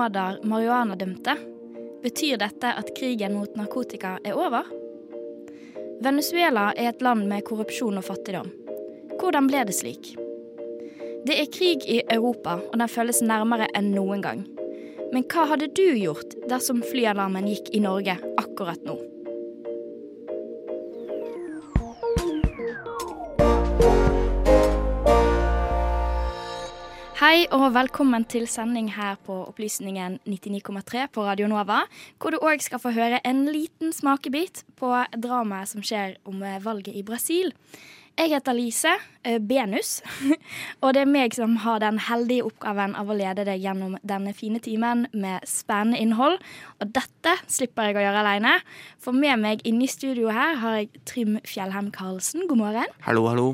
Benåder 0.00 0.38
marihuanadømte. 0.48 1.34
Betyr 2.02 2.38
dette 2.40 2.70
at 2.72 2.88
krigen 2.96 3.34
mot 3.36 3.52
narkotika 3.56 4.14
er 4.24 4.32
over? 4.32 4.64
Venezuela 6.00 6.70
er 6.72 6.88
et 6.88 7.02
land 7.04 7.26
med 7.28 7.44
korrupsjon 7.44 8.00
og 8.00 8.06
fattigdom. 8.06 8.48
Hvordan 9.20 9.50
ble 9.50 9.66
det 9.68 9.76
slik? 9.76 10.14
Det 11.28 11.36
er 11.36 11.52
krig 11.52 11.84
i 11.84 12.00
Europa, 12.16 12.56
og 12.70 12.80
den 12.80 12.88
føles 12.88 13.20
nærmere 13.20 13.68
enn 13.76 13.92
noen 13.92 14.24
gang. 14.24 14.40
Men 15.12 15.28
hva 15.28 15.44
hadde 15.52 15.68
du 15.76 15.84
gjort 16.00 16.32
dersom 16.48 16.80
flyalarmen 16.80 17.52
gikk 17.52 17.68
i 17.76 17.84
Norge 17.84 18.16
akkurat 18.40 18.80
nå? 18.88 18.96
Hei 27.30 27.44
og 27.54 27.76
velkommen 27.76 28.24
til 28.26 28.48
sending 28.50 28.88
her 28.90 29.14
på 29.22 29.36
Opplysningen 29.52 30.16
99,3 30.26 31.04
på 31.14 31.22
Radio 31.28 31.46
Nova, 31.46 31.84
hvor 32.18 32.34
du 32.34 32.40
òg 32.42 32.58
skal 32.58 32.82
få 32.82 32.90
høre 32.96 33.20
en 33.22 33.44
liten 33.46 33.92
smakebit 33.94 34.64
på 34.80 34.90
dramaet 35.14 35.70
som 35.70 35.84
skjer 35.86 36.16
om 36.26 36.42
valget 36.64 36.98
i 36.98 37.04
Brasil. 37.06 37.52
Jeg 38.18 38.32
heter 38.34 38.58
Lise 38.58 38.96
eh, 39.22 39.38
Benus, 39.38 40.00
og 40.82 40.96
det 40.98 41.04
er 41.04 41.14
meg 41.14 41.38
som 41.38 41.54
har 41.62 41.78
den 41.86 42.02
heldige 42.08 42.50
oppgaven 42.50 42.98
av 42.98 43.06
å 43.06 43.20
lede 43.22 43.46
deg 43.46 43.62
gjennom 43.62 43.94
denne 44.02 44.34
fine 44.34 44.58
timen 44.58 45.06
med 45.14 45.46
spennende 45.46 46.02
innhold. 46.02 46.42
Og 46.82 46.94
dette 46.98 47.38
slipper 47.46 47.92
jeg 47.92 48.00
å 48.00 48.06
gjøre 48.08 48.26
alene, 48.26 48.58
for 48.98 49.14
med 49.14 49.38
meg 49.46 49.62
inne 49.62 49.86
i 49.86 49.94
studio 49.94 50.34
her 50.34 50.58
har 50.66 50.80
jeg 50.82 51.06
Trym 51.06 51.38
Fjellheim 51.46 51.94
Karlsen. 51.94 52.50
God 52.50 52.66
morgen. 52.66 53.02
Hallo, 53.06 53.28
hallo. 53.30 53.52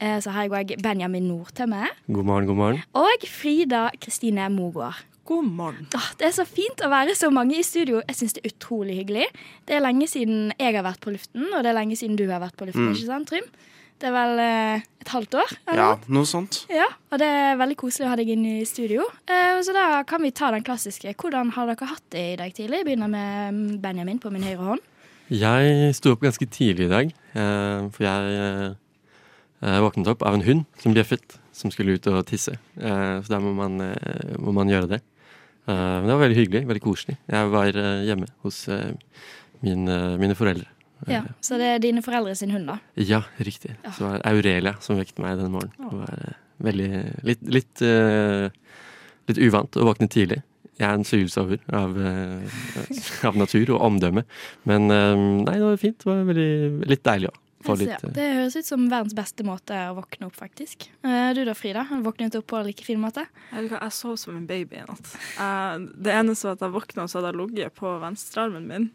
Eh, 0.00 0.18
Så 0.20 0.30
har 0.34 0.42
jeg 0.46 0.50
òg 0.52 0.82
Benjamin 0.82 1.28
Nordtømme. 1.28 1.86
God 2.12 2.24
morgen, 2.24 2.46
god 2.46 2.56
morgen. 2.56 2.82
Og 2.94 3.26
Frida 3.28 3.88
Kristine 4.00 4.48
Mogård. 4.52 4.94
God 5.26 5.44
morgen. 5.44 5.86
Åh, 5.96 6.10
det 6.18 6.26
er 6.28 6.34
så 6.36 6.44
fint 6.46 6.82
å 6.84 6.90
være 6.92 7.14
så 7.18 7.30
mange 7.34 7.56
i 7.58 7.62
studio. 7.66 8.02
Jeg 8.06 8.14
syns 8.16 8.34
det 8.36 8.44
er 8.44 8.52
utrolig 8.52 8.94
hyggelig. 9.00 9.24
Det 9.66 9.74
er 9.74 9.80
lenge 9.82 10.06
siden 10.06 10.52
jeg 10.60 10.74
har 10.76 10.84
vært 10.86 11.00
på 11.02 11.10
luften, 11.10 11.48
og 11.52 11.64
det 11.64 11.72
er 11.72 11.78
lenge 11.80 11.96
siden 11.98 12.14
du 12.16 12.28
har 12.30 12.38
vært 12.44 12.54
på 12.56 12.68
luften. 12.68 12.92
Mm. 12.92 12.94
ikke 12.94 13.06
sant, 13.08 13.28
Trym? 13.32 13.48
Det 13.98 14.10
er 14.10 14.12
vel 14.12 14.38
eh, 14.44 14.84
et 15.00 15.08
halvt 15.08 15.34
år? 15.40 15.52
eller 15.66 15.80
Ja, 15.82 15.98
noe? 16.12 16.28
sånt. 16.28 16.66
ja. 16.70 16.84
Og 17.10 17.18
det 17.18 17.26
er 17.26 17.56
veldig 17.56 17.76
koselig 17.80 18.06
å 18.06 18.10
ha 18.12 18.16
deg 18.20 18.28
inn 18.36 18.44
i 18.44 18.64
studio. 18.68 19.02
Eh, 19.26 19.58
så 19.64 19.72
da 19.72 20.02
kan 20.04 20.20
vi 20.22 20.30
ta 20.30 20.50
den 20.52 20.62
klassiske. 20.62 21.14
Hvordan 21.16 21.50
har 21.56 21.66
dere 21.72 21.88
hatt 21.88 22.04
det 22.12 22.26
i 22.34 22.36
dag 22.36 22.52
tidlig? 22.54 22.84
Jeg 22.84 22.86
begynner 22.92 23.08
med 23.10 23.80
Benjamin 23.82 24.20
på 24.20 24.30
min 24.30 24.44
høyre 24.44 24.62
hånd. 24.68 24.80
Jeg 25.32 25.94
sto 25.96 26.12
opp 26.12 26.20
ganske 26.22 26.46
tidlig 26.46 26.86
i 26.86 26.92
dag, 26.92 27.14
eh, 27.34 27.88
for 27.90 28.04
jeg 28.04 28.76
eh, 29.66 29.80
våknet 29.82 30.08
opp 30.14 30.22
av 30.26 30.36
en 30.38 30.44
hund 30.46 30.64
som 30.80 30.94
bjeffet, 30.96 31.36
som 31.56 31.72
skulle 31.74 31.96
ut 31.98 32.06
og 32.12 32.22
tisse. 32.28 32.54
Eh, 32.78 33.16
så 33.24 33.32
da 33.34 33.40
må 33.42 33.52
man, 33.56 33.80
eh, 33.82 34.36
må 34.38 34.54
man 34.54 34.70
gjøre 34.70 34.88
det. 34.94 35.00
Eh, 35.66 35.74
men 35.74 36.06
det 36.06 36.14
var 36.14 36.22
veldig 36.28 36.38
hyggelig, 36.38 36.62
veldig 36.70 36.84
koselig. 36.84 37.16
Jeg 37.32 37.50
var 37.52 37.70
hjemme 38.06 38.28
hos 38.46 38.62
min, 39.64 39.88
eh, 39.88 40.16
mine 40.22 40.36
foreldre. 40.38 40.68
Ja, 41.10 41.22
Så 41.44 41.58
det 41.60 41.66
er 41.74 41.78
dine 41.78 42.00
foreldre 42.00 42.34
sin 42.34 42.50
hund, 42.54 42.66
da? 42.70 42.78
Ja, 42.96 43.22
riktig. 43.38 43.74
Så 43.92 43.98
det 44.00 44.08
var 44.14 44.22
Aurelia 44.32 44.76
som 44.80 44.96
vekket 44.96 45.18
meg 45.20 45.36
denne 45.36 45.52
morgenen. 45.52 45.76
Det 45.76 45.98
var 46.00 46.36
veldig 46.64 47.24
litt, 47.28 47.42
litt, 47.52 47.82
litt 49.28 49.40
uvant 49.44 49.76
å 49.76 49.84
våkne 49.90 50.08
tidlig. 50.08 50.40
Jeg 50.80 50.88
er 50.88 50.94
en 50.96 51.04
sylsover 51.04 51.60
av, 51.68 51.92
av 53.28 53.36
natur 53.36 53.74
og 53.76 53.84
omdømme. 53.90 54.24
Men 54.64 54.88
nei, 54.88 55.52
det 55.58 55.66
var 55.68 55.76
fint. 55.84 55.98
Det 56.00 56.08
var 56.08 56.24
veldig, 56.32 56.88
litt 56.88 57.04
deilig 57.04 57.28
òg. 57.28 57.38
Få 57.66 57.76
litt 57.78 57.92
ser. 57.92 58.08
eh, 58.08 58.12
Det 58.16 58.26
høres 58.36 58.56
ut 58.56 58.64
som 58.68 58.88
verdens 58.90 59.14
beste 59.14 59.44
måte 59.46 59.78
å 59.90 59.94
våkne 59.98 60.26
opp, 60.30 60.36
faktisk. 60.38 60.88
Eh, 61.04 61.32
Du 61.34 61.44
da, 61.44 61.54
Frida? 61.54 61.82
Har 61.88 61.96
du 62.00 62.02
Våknet 62.06 62.34
opp 62.38 62.46
på 62.46 62.56
en 62.60 62.66
like 62.66 62.84
fin 62.84 63.00
måte? 63.00 63.26
Jeg, 63.52 63.70
jeg 63.70 63.92
sov 63.92 64.16
som 64.18 64.36
en 64.36 64.46
baby 64.46 64.76
i 64.76 64.84
natt. 64.86 65.16
Det 66.02 66.12
eneste 66.14 66.44
var 66.48 66.56
at 66.58 66.60
jeg 66.66 66.74
våkna, 66.76 67.02
og 67.04 67.10
så 67.10 67.20
hadde 67.20 67.32
jeg 67.34 67.40
ligget 67.42 67.74
på 67.74 67.98
venstrearmen 68.00 68.66
min. 68.66 68.90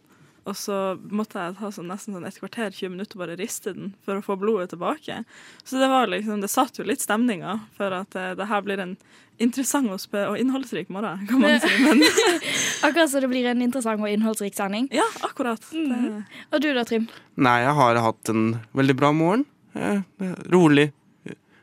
Og 0.50 0.56
så 0.58 0.76
måtte 1.14 1.38
jeg 1.38 1.58
ta 1.60 1.70
sånn, 1.70 1.92
nesten 1.92 2.16
sånn 2.16 2.26
et 2.26 2.38
kvarter, 2.42 2.72
20 2.74 2.96
minutter, 2.96 3.20
bare 3.22 3.38
riste 3.38 3.76
den 3.76 3.92
for 4.06 4.18
å 4.18 4.24
få 4.26 4.38
blodet 4.42 4.72
tilbake. 4.74 5.20
Så 5.64 5.82
det 5.82 5.90
var 5.92 6.10
liksom, 6.10 6.42
det 6.42 6.50
satt 6.50 6.80
jo 6.80 6.86
litt 6.88 7.04
stemninga 7.04 7.60
for 7.78 7.94
at 7.94 8.18
eh, 8.18 8.34
det 8.40 8.48
her 8.50 8.64
blir 8.66 8.82
en 8.82 8.96
interessant 9.42 9.90
og, 9.94 10.34
innholdsrik 10.38 10.90
morgen, 10.94 11.28
kan 11.30 11.42
man 11.42 11.62
si. 11.62 11.70
Men 11.86 12.02
Akkurat 12.88 13.12
så 13.12 13.22
det 13.22 13.30
blir 13.30 13.46
en 13.52 13.62
interessant 13.62 14.02
og 14.02 14.10
innholdsrik 14.10 14.58
sending. 14.58 14.90
ja, 14.94 15.06
akkurat. 15.26 15.62
Mm. 15.74 16.24
Og 16.50 16.64
du 16.64 16.72
da, 16.74 16.86
Trym? 16.90 17.06
Nei, 17.38 17.60
jeg 17.66 17.78
har 17.78 18.02
hatt 18.06 18.34
en 18.34 18.48
veldig 18.78 18.98
bra 18.98 19.14
morgen. 19.14 19.46
Eh, 19.78 20.02
rolig. 20.52 20.90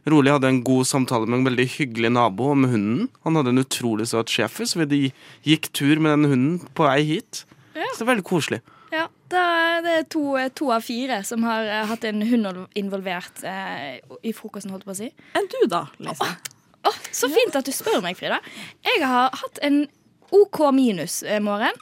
Rolig 0.09 0.33
hadde 0.33 0.49
en 0.49 0.63
god 0.65 0.87
samtale 0.89 1.27
med 1.29 1.41
en 1.41 1.51
veldig 1.51 1.67
hyggelig 1.75 2.11
nabo 2.15 2.53
om 2.55 2.65
hunden. 2.65 3.09
Han 3.27 3.37
hadde 3.37 3.53
en 3.53 3.61
utrolig 3.61 4.07
søt 4.09 4.31
schæfer, 4.33 4.65
så 4.65 4.81
vi 4.87 5.11
gikk 5.45 5.69
tur 5.77 6.01
med 6.01 6.15
den 6.15 6.31
hunden 6.31 6.75
på 6.79 6.87
vei 6.87 7.03
hit. 7.05 7.43
Så 7.93 8.01
det 8.01 8.07
er 8.07 8.11
veldig 8.13 8.27
koselig. 8.29 8.61
Ja, 8.93 9.07
Det 9.29 9.41
er 9.93 10.05
to, 10.09 10.23
to 10.57 10.71
av 10.73 10.85
fire 10.87 11.21
som 11.29 11.43
har 11.45 11.67
eh, 11.69 11.85
hatt 11.91 12.07
en 12.09 12.23
hund 12.25 12.63
involvert 12.79 13.43
eh, 13.45 13.99
i 14.25 14.33
frokosten, 14.33 14.73
holdt 14.73 14.87
jeg 14.87 14.89
på 14.89 14.97
å 14.97 15.01
si. 15.03 15.11
enn 15.37 15.51
du, 15.53 15.59
da, 15.69 15.83
Lise? 16.01 16.31
Å, 16.89 16.93
så 17.13 17.29
fint 17.29 17.57
at 17.59 17.67
du 17.69 17.75
spør 17.75 18.01
meg, 18.05 18.17
Frida. 18.17 18.39
Jeg 18.87 19.03
har 19.05 19.35
hatt 19.37 19.61
en 19.67 19.83
OK 20.33 20.61
minus 20.77 21.23
eh, 21.25 21.41
morgen. 21.45 21.77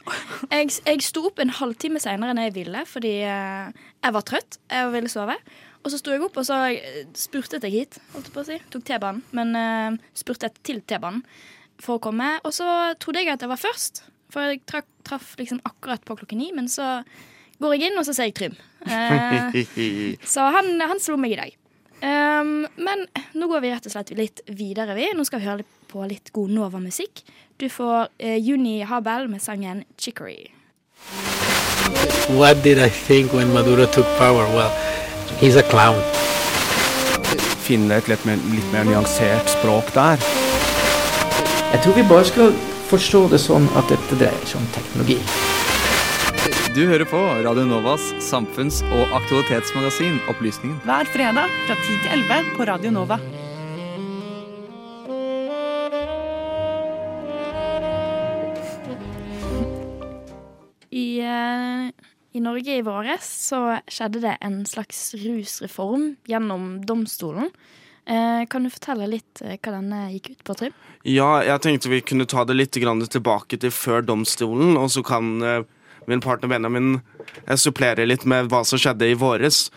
Jeg, 0.51 0.73
jeg 0.83 1.03
sto 1.03 1.25
opp 1.29 1.39
en 1.43 1.51
halvtime 1.51 1.99
seinere 2.03 2.31
enn 2.35 2.43
jeg 2.45 2.55
ville, 2.55 2.83
fordi 2.87 3.13
eh, 3.27 3.71
jeg 4.03 4.15
var 4.15 4.27
trøtt. 4.27 4.59
Jeg 4.71 4.91
ville 4.93 5.11
sove. 5.11 5.35
Og 5.83 5.91
så 5.93 5.99
sto 6.01 6.11
jeg 6.11 6.23
opp, 6.25 6.35
og 6.39 6.47
så 6.47 6.59
eh, 6.73 7.05
spurtet 7.15 7.63
jeg 7.67 7.75
hit. 7.75 7.99
holdt 8.13 8.27
jeg 8.29 8.35
på 8.35 8.43
å 8.43 8.47
si. 8.47 8.59
Tok 8.73 8.85
T-banen, 8.87 9.23
men 9.37 9.55
eh, 9.59 9.97
spurtet 10.17 10.59
til 10.67 10.81
T-banen 10.83 11.23
for 11.79 11.99
å 11.99 12.03
komme. 12.03 12.33
Og 12.47 12.55
så 12.55 12.67
trodde 12.99 13.23
jeg 13.23 13.31
at 13.35 13.43
jeg 13.45 13.51
var 13.51 13.61
først, 13.61 14.03
for 14.33 14.47
jeg 14.47 14.61
traff, 14.69 14.87
traff 15.07 15.35
liksom 15.39 15.61
akkurat 15.67 16.03
på 16.05 16.17
klokken 16.19 16.41
ni. 16.41 16.51
Men 16.55 16.69
så 16.71 17.01
går 17.61 17.75
jeg 17.75 17.89
inn, 17.89 17.99
og 17.99 18.05
så 18.07 18.15
ser 18.15 18.31
jeg 18.31 18.37
Trym. 18.39 18.57
Eh, 18.87 20.13
så 20.23 20.45
han, 20.53 20.77
han 20.79 20.99
slo 21.03 21.17
meg 21.19 21.33
i 21.33 21.39
dag. 21.39 21.55
Um, 21.97 22.67
men 22.77 23.01
nå 23.35 23.47
går 23.49 23.63
vi 23.63 23.71
rett 23.73 23.87
og 23.89 23.91
slett 23.91 24.13
litt 24.15 24.43
videre. 24.47 24.95
vi. 24.95 25.09
Nå 25.17 25.25
skal 25.27 25.41
vi 25.41 25.49
høre 25.49 25.65
på 25.89 26.05
litt 26.07 26.31
god 26.31 26.53
Nova-musikk. 26.55 27.23
Du 27.59 27.65
får 27.73 28.13
eh, 28.21 28.37
Juni 28.37 28.79
Habel 28.87 29.27
med 29.27 29.43
sangen 29.43 29.83
'Chicory'. 29.97 30.53
What 32.37 32.63
did 32.63 32.77
I 32.77 32.89
think 32.89 33.33
when 33.33 33.51
Maduro 33.51 33.85
took 33.85 34.07
power? 34.17 34.45
Well, 34.55 34.71
he's 35.41 35.57
a 35.57 35.63
clown. 35.63 35.99
finne 37.67 37.97
et 37.99 38.07
litt 38.07 38.23
mer, 38.27 38.39
litt 38.53 38.67
mer 38.71 38.87
nyansert 38.87 39.49
språk 39.51 39.91
der. 39.95 40.21
Jeg 41.73 41.81
tror 41.83 41.97
vi 41.97 42.05
bare 42.07 42.27
skal 42.29 42.53
forstå 42.87 43.25
det 43.33 43.39
sånn 43.43 43.65
at 43.75 43.89
dette 43.91 44.15
dreier 44.19 44.45
seg 44.47 44.61
om 44.61 44.67
teknologi. 44.75 45.17
Du 46.71 46.85
hører 46.87 47.07
på 47.09 47.19
Radio 47.43 47.65
Novas 47.67 48.03
samfunns- 48.23 48.83
og 48.85 49.15
aktualitetsmagasin 49.17 50.19
Opplysningen. 50.31 50.77
Hver 50.85 51.09
fredag 51.11 51.51
fra 51.65 51.75
10 51.75 51.97
til 52.03 52.11
11 52.21 52.53
på 52.55 52.67
Radio 52.69 52.91
Nova. 52.95 53.17
I, 60.93 61.19
eh, 61.19 61.89
I 62.37 62.39
Norge 62.45 62.77
i 62.77 62.85
våres 62.85 63.25
så 63.49 63.81
skjedde 63.89 64.21
det 64.23 64.37
en 64.41 64.61
slags 64.69 65.11
rusreform 65.17 66.15
gjennom 66.29 66.85
domstolen. 66.85 67.51
Eh, 68.07 68.45
kan 68.47 68.63
du 68.63 68.71
fortelle 68.71 69.07
litt 69.11 69.41
eh, 69.43 69.57
hva 69.59 69.73
denne 69.73 70.05
gikk 70.13 70.29
ut 70.31 70.43
på, 70.47 70.55
Trym? 70.55 70.75
Ja, 71.03 71.41
jeg 71.43 71.59
tenkte 71.63 71.91
vi 71.91 71.99
kunne 71.99 72.27
ta 72.29 72.45
det 72.47 72.55
litt 72.55 72.71
tilbake 72.71 73.59
til 73.59 73.73
før 73.75 74.05
domstolen, 74.05 74.77
og 74.79 74.87
så 74.93 75.03
kan 75.03 75.33
eh, 75.43 75.65
min 76.07 76.23
partner 76.23 76.47
Benjamin 76.53 77.01
supplere 77.59 78.07
litt 78.07 78.23
med 78.23 78.47
hva 78.47 78.63
som 78.63 78.79
skjedde 78.79 79.11
i 79.11 79.17
våres. 79.19 79.67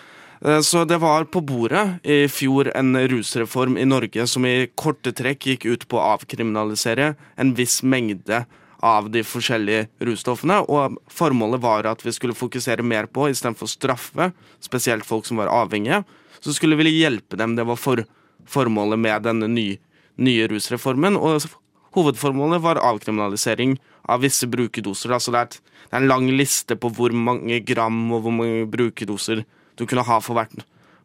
Så 0.65 0.87
det 0.89 0.97
var 1.03 1.27
på 1.29 1.43
bordet 1.45 1.99
i 2.07 2.23
fjor 2.33 2.71
en 2.73 2.95
rusreform 3.13 3.75
i 3.77 3.85
Norge 3.85 4.25
som 4.31 4.47
i 4.49 4.71
korte 4.79 5.11
trekk 5.13 5.49
gikk 5.51 5.67
ut 5.67 5.83
på 5.91 5.99
å 5.99 6.15
avkriminalisere 6.15 7.11
en 7.37 7.51
viss 7.59 7.83
mengde 7.83 8.39
av 8.81 9.11
de 9.13 9.21
forskjellige 9.27 9.91
russtoffene, 10.07 10.63
og 10.65 10.97
formålet 11.13 11.61
var 11.61 11.91
at 11.91 12.07
vi 12.07 12.15
skulle 12.17 12.39
fokusere 12.39 12.87
mer 12.87 13.11
på, 13.13 13.29
istedenfor 13.29 13.69
å 13.69 13.75
straffe, 13.75 14.31
spesielt 14.65 15.05
folk 15.05 15.29
som 15.29 15.43
var 15.43 15.53
avhengige, 15.53 16.01
så 16.41 16.55
skulle 16.57 16.79
vi 16.81 16.95
hjelpe 16.95 17.37
dem. 17.37 17.59
Det 17.59 17.67
var 17.69 17.77
for, 17.77 18.01
formålet 18.49 19.01
med 19.01 19.27
denne 19.27 19.49
nye, 19.51 19.79
nye 20.21 20.47
rusreformen, 20.51 21.17
og 21.17 21.49
hovedformålet 21.97 22.63
var 22.63 22.81
avkriminalisering 22.83 23.77
av 24.11 24.23
visse 24.25 24.47
brukerdoser. 24.51 25.13
Altså 25.17 25.35
det, 25.35 25.41
er 25.41 25.71
det 25.91 25.97
er 25.97 26.05
en 26.05 26.11
lang 26.11 26.29
liste 26.31 26.77
på 26.79 26.91
hvor 26.95 27.15
mange 27.15 27.61
gram 27.67 27.99
og 28.15 28.25
hvor 28.25 28.35
mange 28.35 28.67
brukerdoser 28.71 29.45
du 29.79 29.87
kunne 29.87 30.07
ha 30.07 30.21
for 30.23 30.39
hvert, 30.39 30.55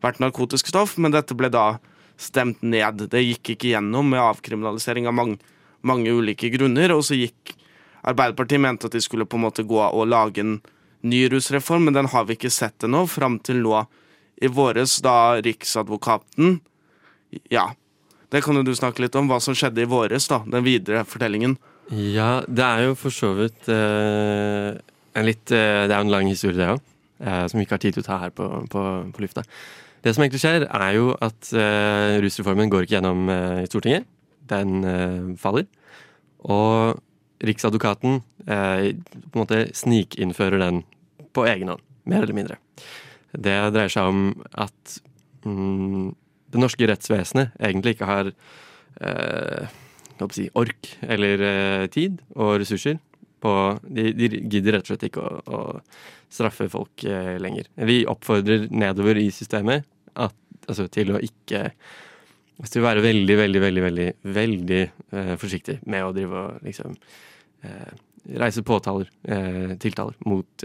hvert 0.04 0.22
narkotisk 0.22 0.70
stoff, 0.70 0.98
men 1.02 1.16
dette 1.16 1.38
ble 1.38 1.50
da 1.54 1.78
stemt 2.22 2.62
ned. 2.62 3.08
Det 3.12 3.24
gikk 3.24 3.56
ikke 3.56 3.74
gjennom 3.74 4.12
med 4.14 4.24
avkriminalisering 4.24 5.10
av 5.10 5.18
mange, 5.18 5.40
mange 5.82 6.14
ulike 6.14 6.52
grunner, 6.54 6.94
og 6.96 7.06
så 7.08 7.18
gikk 7.20 7.56
Arbeiderpartiet 8.06 8.62
mente 8.62 8.86
at 8.86 8.94
de 8.94 9.00
skulle 9.02 9.26
på 9.26 9.40
en 9.40 9.48
måte 9.48 9.64
gå 9.66 9.80
og 9.82 10.04
lage 10.06 10.44
en 10.44 10.60
ny 11.02 11.24
rusreform, 11.34 11.88
men 11.88 11.96
den 11.96 12.10
har 12.12 12.28
vi 12.28 12.36
ikke 12.38 12.52
sett 12.54 12.86
ennå, 12.86 13.08
fram 13.10 13.40
til 13.42 13.64
nå 13.64 13.80
i 14.46 14.50
våres, 14.52 15.00
da 15.02 15.40
Riksadvokaten 15.42 16.60
Ja, 17.52 17.70
det 18.34 18.44
kan 18.46 18.58
jo 18.58 18.66
du 18.66 18.74
snakke 18.76 19.04
litt 19.04 19.16
om, 19.20 19.30
hva 19.32 19.40
som 19.44 19.56
skjedde 19.58 19.84
i 19.84 19.90
våres, 19.90 20.28
da, 20.32 20.42
den 20.50 20.66
videre 20.66 21.06
fortellingen. 21.08 21.58
Ja, 21.94 22.42
det 22.48 22.66
er 22.66 22.88
jo 22.88 22.98
for 22.98 23.14
så 23.14 23.32
vidt 23.38 23.68
eh, 23.70 24.74
en 25.16 25.28
litt 25.28 25.52
eh, 25.54 25.86
Det 25.86 25.94
er 25.94 26.00
jo 26.00 26.08
en 26.08 26.14
lang 26.16 26.30
historie, 26.32 26.58
det 26.58 26.70
òg, 26.74 26.82
eh, 27.22 27.44
som 27.52 27.60
vi 27.60 27.68
ikke 27.68 27.78
har 27.78 27.84
tid 27.84 27.98
til 27.98 28.06
å 28.06 28.08
ta 28.08 28.20
her 28.24 28.34
på, 28.34 28.48
på, 28.72 28.86
på 29.14 29.24
lufta. 29.24 29.46
Det 30.06 30.14
som 30.14 30.26
egentlig 30.26 30.42
skjer, 30.42 30.66
er 30.66 30.98
jo 30.98 31.14
at 31.24 31.52
eh, 31.58 32.18
rusreformen 32.26 32.70
går 32.74 32.86
ikke 32.86 32.98
gjennom 32.98 33.30
eh, 33.34 33.64
i 33.64 33.70
Stortinget. 33.70 34.10
Den 34.50 34.84
eh, 34.86 35.32
faller. 35.42 35.66
Og 36.46 37.00
Riksadvokaten 37.46 38.20
eh, 38.46 38.92
på 38.96 39.34
en 39.34 39.42
måte 39.42 39.64
snikinnfører 39.78 40.62
den 40.62 40.84
på 41.36 41.46
egen 41.50 41.74
hånd, 41.74 41.82
mer 42.10 42.24
eller 42.24 42.38
mindre. 42.38 42.60
Det 43.34 43.56
dreier 43.76 43.92
seg 43.92 44.12
om 44.12 44.22
at 44.54 45.00
mm, 45.44 46.14
det 46.56 46.64
norske 46.64 46.88
rettsvesenet 46.90 47.58
egentlig 47.60 47.96
ikke 47.96 48.10
har 48.10 48.32
eh, 49.02 49.76
si, 50.32 50.48
ork 50.56 50.96
eller 51.04 51.44
eh, 51.50 51.88
tid 51.94 52.22
og 52.36 52.58
ressurser 52.64 53.00
på 53.46 53.54
de, 53.84 54.10
de, 54.18 54.30
gidder 54.50 54.78
rett 54.78 54.88
og 54.88 54.94
slett 54.94 55.08
ikke 55.10 55.26
å, 55.26 55.42
å 55.46 56.32
straffe 56.32 56.68
folk 56.72 57.06
eh, 57.08 57.36
lenger. 57.42 57.70
Vi 57.88 58.02
oppfordrer 58.10 58.68
nedover 58.74 59.20
i 59.22 59.30
systemet 59.34 59.86
at, 60.16 60.36
altså, 60.68 60.88
til 60.92 61.16
å 61.16 61.22
ikke 61.24 61.68
altså, 61.68 62.72
Til 62.72 62.84
å 62.84 62.88
være 62.88 63.04
veldig, 63.04 63.36
veldig, 63.36 63.62
veldig 63.62 63.86
veldig, 63.86 64.10
veldig 64.40 64.82
eh, 64.82 65.34
forsiktig 65.42 65.80
med 65.92 66.06
å 66.06 66.14
drive 66.16 66.44
og 66.44 66.66
liksom 66.66 66.96
eh, 67.68 67.92
reise 68.42 68.64
påtaler, 68.66 69.10
eh, 69.28 69.76
tiltaler, 69.78 70.16
mot, 70.26 70.64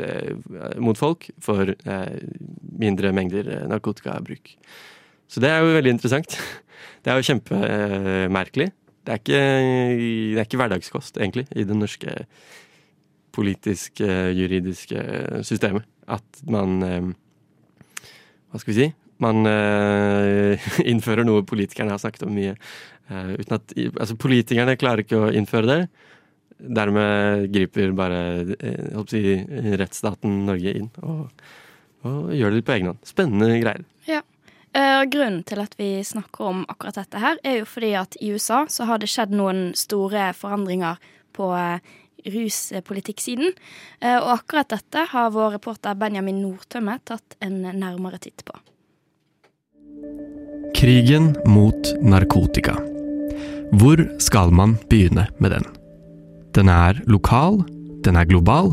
mot, 0.80 0.96
folk 0.96 1.26
for 1.44 1.74
mindre 2.80 3.10
mengder 3.12 3.50
narkotikabruk. 3.68 4.54
Så 5.30 5.42
det 5.42 5.50
er 5.52 5.62
jo 5.62 5.76
veldig 5.76 5.96
interessant. 5.98 6.36
Det 7.00 7.08
er 7.08 7.16
jo 7.16 7.24
kjempemerkelig. 7.24 8.66
Det 9.08 9.12
er 9.14 9.20
ikke, 9.22 9.38
det 9.40 10.40
er 10.42 10.44
ikke 10.44 10.58
hverdagskost, 10.60 11.16
egentlig, 11.16 11.46
i 11.56 11.62
det 11.64 11.72
norske 11.72 12.12
politiske, 13.32 14.04
juridiske 14.36 15.00
systemet. 15.48 15.86
At 16.04 16.42
man 16.44 16.82
Hva 18.50 18.60
skal 18.60 18.68
vi 18.68 18.76
si? 18.76 18.88
Man 19.24 19.48
innfører 20.92 21.24
noe 21.24 21.46
politikerne 21.48 21.94
har 21.96 22.02
snakket 22.02 22.26
om 22.28 22.36
mye. 22.36 22.52
uten 23.08 23.56
at, 23.56 23.72
altså 23.96 24.18
Politikerne 24.20 24.76
klarer 24.76 25.06
ikke 25.06 25.22
å 25.24 25.32
innføre 25.32 25.70
det. 25.70 25.80
Dermed 26.60 27.48
griper 27.54 27.96
bare 27.96 28.20
si, 29.08 29.24
rettsstaten 29.80 30.42
Norge 30.50 30.76
inn 30.82 30.92
og, 31.00 31.32
og 32.04 32.34
gjør 32.36 32.52
det 32.52 32.60
litt 32.60 32.68
på 32.68 32.76
egen 32.76 32.92
hånd. 32.92 33.00
Spennende 33.08 33.56
greier. 33.56 33.88
Ja. 34.04 34.20
Uh, 34.70 35.02
grunnen 35.10 35.40
til 35.42 35.58
at 35.58 35.72
vi 35.80 35.96
snakker 36.06 36.46
om 36.46 36.60
akkurat 36.70 37.00
dette 37.00 37.18
her, 37.18 37.38
er 37.42 37.56
jo 37.58 37.66
fordi 37.66 37.90
at 37.98 38.14
i 38.22 38.30
USA 38.30 38.62
så 38.70 38.86
har 38.86 39.00
det 39.02 39.08
skjedd 39.10 39.32
noen 39.34 39.72
store 39.74 40.28
forandringer 40.38 41.00
på 41.34 41.48
uh, 41.50 41.80
ruspolitikksiden. 42.22 43.50
Uh, 43.98 44.18
og 44.20 44.28
akkurat 44.36 44.70
dette 44.70 45.08
har 45.10 45.32
vår 45.34 45.56
reporter 45.56 45.98
Benjamin 45.98 46.38
Nordtømme 46.44 47.00
tatt 47.02 47.34
en 47.42 47.64
nærmere 47.66 48.20
titt 48.22 48.44
på. 48.46 48.54
Krigen 50.78 51.32
mot 51.50 51.90
narkotika. 51.98 52.76
Hvor 53.80 53.98
skal 54.22 54.54
man 54.54 54.76
begynne 54.90 55.26
med 55.42 55.56
den? 55.56 55.66
Den 56.54 56.70
er 56.70 57.02
lokal, 57.10 57.60
den 58.06 58.18
er 58.18 58.30
global. 58.30 58.70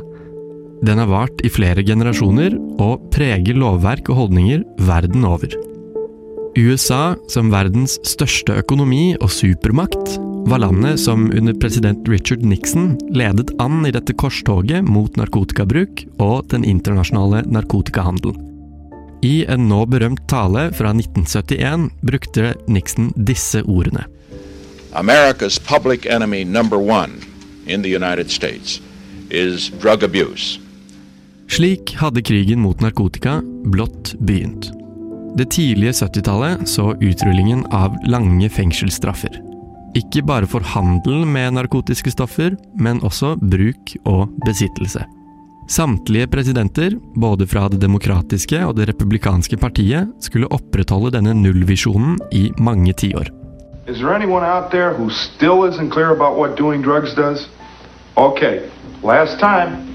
Den 0.86 1.02
har 1.02 1.10
vart 1.10 1.42
i 1.42 1.50
flere 1.50 1.82
generasjoner 1.86 2.54
og 2.78 3.10
preger 3.14 3.58
lovverk 3.58 4.12
og 4.14 4.22
holdninger 4.22 4.62
verden 4.86 5.26
over. 5.26 5.58
USA, 6.58 7.16
som 7.30 7.52
verdens 7.54 8.00
største 8.08 8.56
økonomi 8.58 9.12
og 9.22 9.30
supermakt, 9.30 10.16
var 10.50 10.64
landet 10.64 10.98
som 11.04 11.28
under 11.30 11.54
president 11.62 12.08
Richard 12.10 12.42
Nixon 12.42 12.96
ledet 13.14 13.52
an 13.62 13.86
i 13.86 13.92
dette 13.94 14.16
korstoget 14.18 14.82
mot 14.88 15.14
narkotikabruk 15.22 16.02
og 16.18 16.48
den 16.50 16.66
internasjonale 16.66 17.44
narkotikahandelen. 17.46 18.42
I 19.22 19.46
en 19.50 19.68
nå 19.70 19.84
berømt 19.90 20.24
tale 20.30 20.72
fra 20.78 20.96
1971 20.98 21.92
brukte 22.02 22.56
Nixon 22.66 23.12
disse 23.30 23.62
ordene. 23.62 24.08
America's 24.98 25.60
public 25.62 26.10
enemy 26.10 26.42
number 26.44 26.82
one 26.82 27.22
in 27.68 27.84
the 27.84 27.94
United 27.94 28.32
States 28.34 28.82
is 29.30 29.70
drug 29.82 30.02
abuse. 30.02 30.58
Slik 31.48 31.94
hadde 32.02 32.26
krigen 32.26 32.66
mot 32.66 32.82
narkotika 32.82 33.42
blott 33.64 34.16
begynt. 34.20 34.72
Det 35.38 35.52
tidlige 35.52 35.92
70-tallet 35.92 36.70
så 36.70 36.96
utrullingen 36.98 37.66
av 37.70 37.94
lange 38.10 38.48
fengselsstraffer. 38.50 39.36
Ikke 39.94 40.24
bare 40.26 40.50
for 40.50 40.66
handel 40.66 41.28
med 41.30 41.54
narkotiske 41.54 42.10
stoffer, 42.16 42.56
men 42.74 43.04
også 43.06 43.36
bruk 43.38 43.94
og 44.10 44.34
besittelse. 44.48 45.04
Samtlige 45.70 46.28
presidenter, 46.34 46.96
både 47.14 47.46
fra 47.46 47.68
det 47.70 47.84
demokratiske 47.84 48.64
og 48.66 48.80
det 48.80 48.88
republikanske 48.90 49.62
partiet, 49.62 50.10
skulle 50.26 50.50
opprettholde 50.50 51.14
denne 51.20 51.38
nullvisjonen 51.38 52.18
i 52.34 52.48
mange 52.58 52.98
tiår. 52.98 53.30
Is 53.86 54.02
there 54.02 54.16
anyone 54.16 54.42
out 54.42 54.72
there 54.72 54.98
who 54.98 55.12
still 55.14 55.70
isn't 55.70 55.94
clear 55.94 56.10
about 56.10 56.40
what 56.40 56.58
doing 56.58 56.82
drugs 56.82 57.14
does? 57.14 57.46
Okay, 58.18 58.66
last 59.04 59.38
time. 59.38 59.86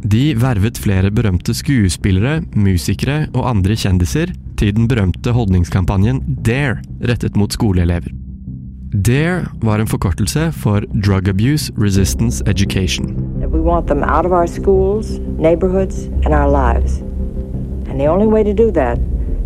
De 0.07 0.31
vervet 0.39 0.79
flere 0.79 1.11
berømte 1.11 1.51
skuespillere, 1.51 2.47
musikere 2.55 3.27
og 3.35 3.49
andre 3.49 3.75
kjendiser 3.75 4.31
til 4.55 4.71
den 4.79 4.87
berømte 4.87 5.35
holdningskampanjen 5.35 6.23
Dare 6.39 6.79
rettet 7.03 7.35
mot 7.35 7.51
skoleelever. 7.51 8.15
DARE 8.91 9.47
var 9.63 9.79
en 9.79 9.87
forkortelse 9.87 10.51
for 10.51 10.83
Drug 11.05 11.27
Abuse 11.27 11.71
Resistance 11.75 12.43
Education. 12.47 13.15
We 13.51 13.59
want 13.59 13.87
them 13.87 14.03
out 14.03 14.25
of 14.25 14.31
our 14.31 14.47
schools, 14.47 15.19
neighborhoods 15.39 16.07
and 16.23 16.33
our 16.33 16.47
lives. 16.47 17.10
And 17.91 17.99
the 17.99 18.07
only 18.07 18.27
way 18.27 18.41
to 18.43 18.53
do 18.53 18.71
that 18.71 18.99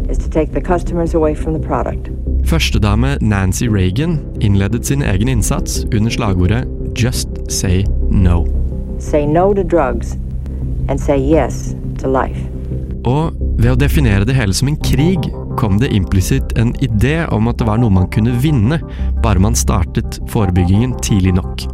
is 0.07 0.19
to 0.19 0.29
take 0.29 0.51
the 0.53 0.61
customers 0.61 1.15
away 1.15 1.33
from 1.33 1.53
the 1.53 1.67
product. 1.67 2.11
Førstedame 2.45 3.17
Nancy 3.21 3.67
Reagan 3.67 4.19
innledet 4.39 4.85
sin 4.85 5.01
egen 5.01 5.27
innsats 5.27 5.83
under 5.85 6.11
slagordet 6.11 6.67
Just 6.93 7.29
say 7.49 7.85
no. 8.11 8.45
Say 8.99 9.25
no 9.25 9.53
to 9.53 9.63
drugs 9.63 10.13
and 10.87 11.01
say 11.01 11.17
yes 11.17 11.73
to 11.97 12.07
life. 12.07 12.37
Og 13.05 13.33
ved 13.57 13.71
å 13.71 13.79
definere 13.81 14.29
det 14.29 14.37
hele 14.37 14.53
som 14.53 14.69
en 14.69 14.77
krig, 14.77 15.25
kom 15.57 15.79
det 15.81 15.89
implisitt 15.97 16.53
en 16.61 16.75
idé 16.85 17.23
om 17.33 17.49
at 17.49 17.57
det 17.57 17.65
var 17.65 17.81
noe 17.81 17.93
man 17.97 18.11
kunne 18.13 18.37
vinne, 18.45 18.77
bare 19.25 19.41
man 19.41 19.57
startet 19.57 20.21
forebyggingen 20.29 20.93
tidlig 21.01 21.33
nok. 21.41 21.65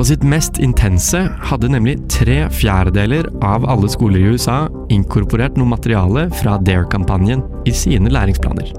På 0.00 0.04
sitt 0.04 0.22
mest 0.24 0.56
intense 0.64 1.18
hadde 1.44 1.68
nemlig 1.68 1.98
tre 2.08 2.46
fjerdedeler 2.56 3.26
av 3.44 3.66
alle 3.68 3.88
skoler 3.92 4.22
i 4.22 4.30
USA 4.32 4.62
inkorporert 4.88 5.58
noe 5.60 5.68
materiale 5.68 6.22
fra 6.38 6.54
Dare-kampanjen 6.64 7.42
i 7.68 7.74
sine 7.76 8.08
læringsplaner. 8.08 8.70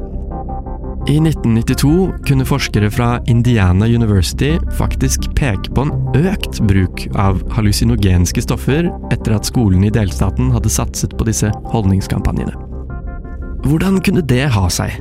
I 1.13 1.19
1992 1.21 1.93
kunne 2.25 2.49
forskere 2.49 2.89
fra 2.89 3.11
Indiana 3.29 3.85
University 3.85 4.55
faktisk 4.81 5.29
peke 5.37 5.69
på 5.77 5.85
en 5.85 5.93
økt 6.17 6.57
bruk 6.65 7.05
av 7.13 7.45
hallusinogenske 7.53 8.41
stoffer 8.41 8.89
etter 9.13 9.37
at 9.37 9.45
skolene 9.53 9.91
i 9.91 9.93
delstaten 9.93 10.49
hadde 10.57 10.73
satset 10.73 11.13
på 11.21 11.29
disse 11.29 11.53
holdningskampanjene. 11.69 12.57
Hvordan 13.69 14.01
kunne 14.01 14.25
det 14.25 14.47
ha 14.57 14.65
seg? 14.73 14.97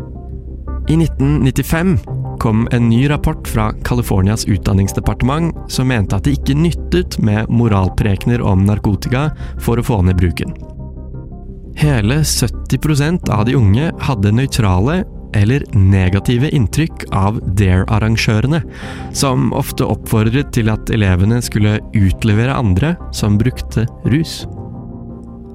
I 0.84 1.00
1995 1.00 1.96
kom 2.40 2.68
en 2.72 2.88
ny 2.88 3.04
rapport 3.08 3.48
fra 3.48 3.72
Californias 3.84 4.46
utdanningsdepartement 4.48 5.54
som 5.68 5.88
mente 5.88 6.16
at 6.16 6.24
det 6.24 6.38
ikke 6.38 6.56
nyttet 6.56 7.18
med 7.20 7.50
moralprekener 7.52 8.40
om 8.40 8.64
narkotika 8.64 9.28
for 9.60 9.80
å 9.80 9.84
få 9.84 10.00
ned 10.06 10.16
bruken. 10.20 10.54
Hele 11.80 12.22
70% 12.24 13.28
av 13.30 13.44
de 13.48 13.56
unge 13.56 13.90
hadde 14.04 14.32
nøytrale 14.32 15.02
eller 15.36 15.62
negative 15.76 16.48
inntrykk 16.56 17.04
av 17.14 17.38
Dare-arrangørene, 17.54 18.62
som 19.14 19.52
ofte 19.54 19.86
oppfordret 19.86 20.50
til 20.56 20.72
at 20.72 20.90
elevene 20.90 21.38
skulle 21.44 21.76
utlevere 21.94 22.56
andre 22.56 22.96
som 23.14 23.38
brukte 23.38 23.86
rus. 24.10 24.40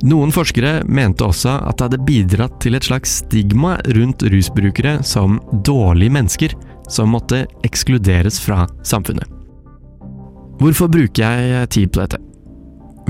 Noen 0.06 0.32
forskere 0.36 0.84
mente 0.86 1.26
også 1.26 1.58
at 1.66 1.80
det 1.80 1.88
hadde 1.88 2.06
bidratt 2.08 2.60
til 2.62 2.78
et 2.78 2.86
slags 2.88 3.20
stigma 3.24 3.76
rundt 3.98 4.24
rusbrukere 4.30 5.00
som 5.08 5.40
dårlige 5.66 6.14
mennesker 6.14 6.56
som 6.92 7.14
måtte 7.16 7.46
ekskluderes 7.68 8.40
fra 8.44 8.66
samfunnet. 8.86 9.28
Hvorfor 10.62 10.88
bruker 10.92 11.24
jeg 11.24 11.70
tid 11.76 11.92
på 11.92 12.04
dette? 12.04 12.22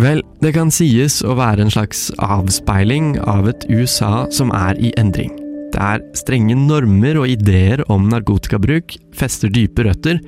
Vel, 0.02 0.20
det 0.44 0.52
kan 0.58 0.74
sies 0.74 1.22
å 1.24 1.38
være 1.40 1.64
en 1.64 1.72
slags 1.72 2.10
avspeiling 2.20 3.16
av 3.22 3.48
et 3.48 3.64
USA 3.72 4.26
som 4.34 4.52
er 4.52 4.76
i 4.82 4.92
endring. 5.00 5.32
Der 5.76 6.02
strenge 6.16 6.56
normer 6.58 7.20
og 7.22 7.30
ideer 7.32 7.84
om 7.92 8.10
narkotikabruk 8.12 8.98
fester 9.16 9.52
dype 9.52 9.86
røtter, 9.88 10.20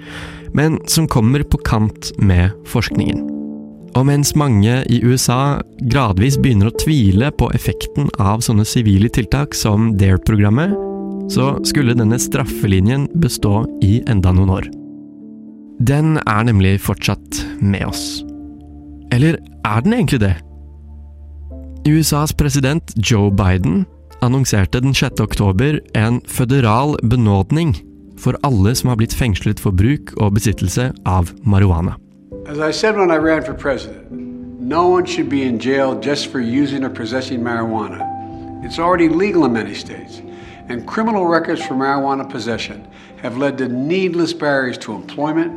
men 0.55 0.79
som 0.87 1.07
kommer 1.11 1.43
på 1.43 1.59
kant 1.67 2.13
med 2.19 2.55
forskningen. 2.71 3.25
Og 3.97 4.05
mens 4.07 4.35
mange 4.37 4.81
i 4.93 4.99
USA 5.03 5.59
gradvis 5.89 6.37
begynner 6.39 6.69
å 6.69 6.77
tvile 6.79 7.31
på 7.35 7.49
effekten 7.57 8.11
av 8.21 8.43
sånne 8.45 8.65
sivile 8.67 9.09
tiltak 9.11 9.57
som 9.57 9.95
DARE-programmet, 9.97 10.75
så 11.29 11.57
skulle 11.67 11.95
denne 11.97 12.19
straffelinjen 12.19 13.07
bestå 13.19 13.65
i 13.83 13.99
enda 14.07 14.31
noen 14.35 14.53
år. 14.53 14.69
Den 15.87 16.17
er 16.23 16.47
nemlig 16.47 16.79
fortsatt 16.81 17.43
med 17.61 17.85
oss. 17.85 18.23
Eller 19.13 19.37
er 19.65 19.83
den 19.85 19.93
egentlig 19.93 20.21
det? 20.23 20.35
USAs 21.87 22.33
president 22.33 22.91
Joe 22.97 23.31
Biden 23.31 23.85
annonserte 24.21 24.81
den 24.81 24.93
6. 24.93 25.21
oktober 25.21 25.79
en 25.95 26.21
føderal 26.27 26.97
benådning 27.03 27.75
for 28.17 28.35
alle 28.43 28.75
som 28.75 28.89
har 28.89 28.97
blitt 28.97 29.13
fengslet 29.13 29.59
for 29.59 29.71
bruk 29.71 30.13
og 30.17 30.33
besittelse 30.33 30.91
av 31.05 31.31
marihuana. 31.43 31.95
As 32.47 32.57
I 32.57 32.71
said 32.71 32.95
when 32.95 33.11
I 33.11 33.17
ran 33.17 33.43
for 33.43 33.53
president, 33.53 34.11
no 34.59 34.87
one 34.87 35.05
should 35.05 35.29
be 35.29 35.43
in 35.43 35.59
jail 35.59 35.99
just 36.01 36.31
for 36.31 36.39
using 36.39 36.83
or 36.83 36.89
possessing 36.89 37.43
marijuana. 37.43 38.01
It's 38.63 38.79
already 38.79 39.07
legal 39.09 39.45
in 39.45 39.53
many 39.53 39.75
states, 39.75 40.21
and 40.69 40.85
criminal 40.85 41.25
records 41.25 41.61
for 41.65 41.75
marijuana 41.75 42.29
possession 42.29 42.87
have 43.21 43.37
led 43.37 43.57
to 43.57 43.67
needless 43.67 44.33
barriers 44.33 44.77
to 44.77 44.93
employment, 44.93 45.51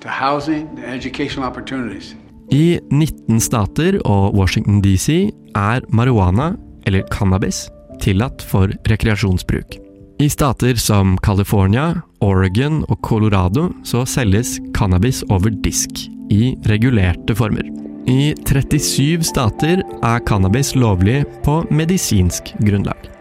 to 0.00 0.08
housing, 0.08 0.76
to 0.76 0.82
educational 0.86 1.46
opportunities. 1.48 2.14
I 2.52 2.78
19 2.90 3.40
stater 3.40 3.98
og 4.04 4.34
Washington 4.34 4.80
DC 4.82 5.30
er 5.56 5.80
marihuana, 5.88 6.54
eller 6.86 7.02
cannabis, 7.10 7.68
tillatt 8.00 8.42
for 8.42 8.70
rekreasjonsbruk. 8.86 9.78
I 10.18 10.28
stater 10.28 10.74
som 10.74 11.18
California, 11.18 12.02
Oregon 12.20 12.84
og 12.88 13.00
Colorado 13.02 13.68
så 13.84 14.04
selges 14.06 14.60
cannabis 14.74 15.24
over 15.30 15.50
disk, 15.50 16.06
i 16.30 16.54
regulerte 16.70 17.34
former. 17.36 17.66
I 18.06 18.32
37 18.46 19.26
stater 19.26 19.82
er 19.82 20.24
cannabis 20.26 20.74
lovlig 20.78 21.24
på 21.44 21.64
medisinsk 21.74 22.54
grunnlag. 22.62 23.15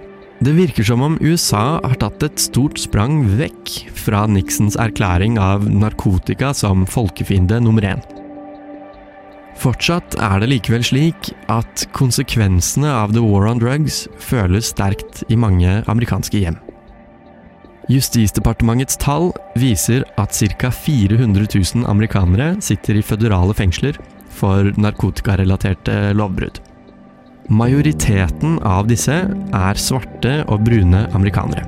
Det 0.46 0.52
virker 0.54 0.86
som 0.86 1.02
om 1.02 1.16
USA 1.25 1.80
har 1.82 1.96
tatt 1.98 2.22
et 2.22 2.38
stort 2.38 2.78
sprang 2.78 3.24
vekk 3.40 3.72
fra 3.98 4.28
Nixons 4.30 4.75
erklæring 4.78 5.40
av 5.42 5.64
narkotika 5.66 6.52
som 6.54 6.84
folkefiende 6.86 7.58
nummer 7.66 7.88
én. 7.96 8.04
Fortsatt 9.58 10.14
er 10.22 10.44
det 10.44 10.52
likevel 10.52 10.86
slik 10.86 11.32
at 11.50 11.88
konsekvensene 11.98 12.92
av 12.92 13.16
the 13.16 13.24
war 13.25 13.48
on 13.50 13.64
drugs 13.64 14.04
føles 14.22 14.70
sterkt 14.75 15.24
i 15.34 15.40
mange 15.40 15.80
amerikanske 15.90 16.44
hjem. 16.44 16.60
Justisdepartementets 17.90 19.02
tall 19.02 19.32
viser 19.58 20.06
at 20.22 20.38
ca. 20.62 20.70
400 20.70 21.48
000 21.58 21.90
amerikanere 21.90 22.54
sitter 22.62 23.02
i 23.02 23.06
føderale 23.06 23.58
fengsler 23.58 23.98
for 24.30 24.70
narkotikarelaterte 24.78 26.14
lovbrudd. 26.14 26.62
Majoriteten 27.46 28.56
av 28.66 28.88
disse 28.90 29.14
er 29.54 29.78
svarte 29.78 30.40
og 30.50 30.64
brune 30.66 31.04
amerikanere. 31.14 31.62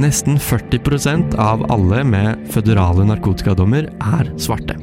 Nesten 0.00 0.38
40% 0.40 1.34
av 1.36 1.66
alle 1.68 2.00
med 2.08 2.46
føderale 2.54 3.04
narkotikadommer 3.10 3.90
er 3.90 4.30
svarte. 4.40 4.78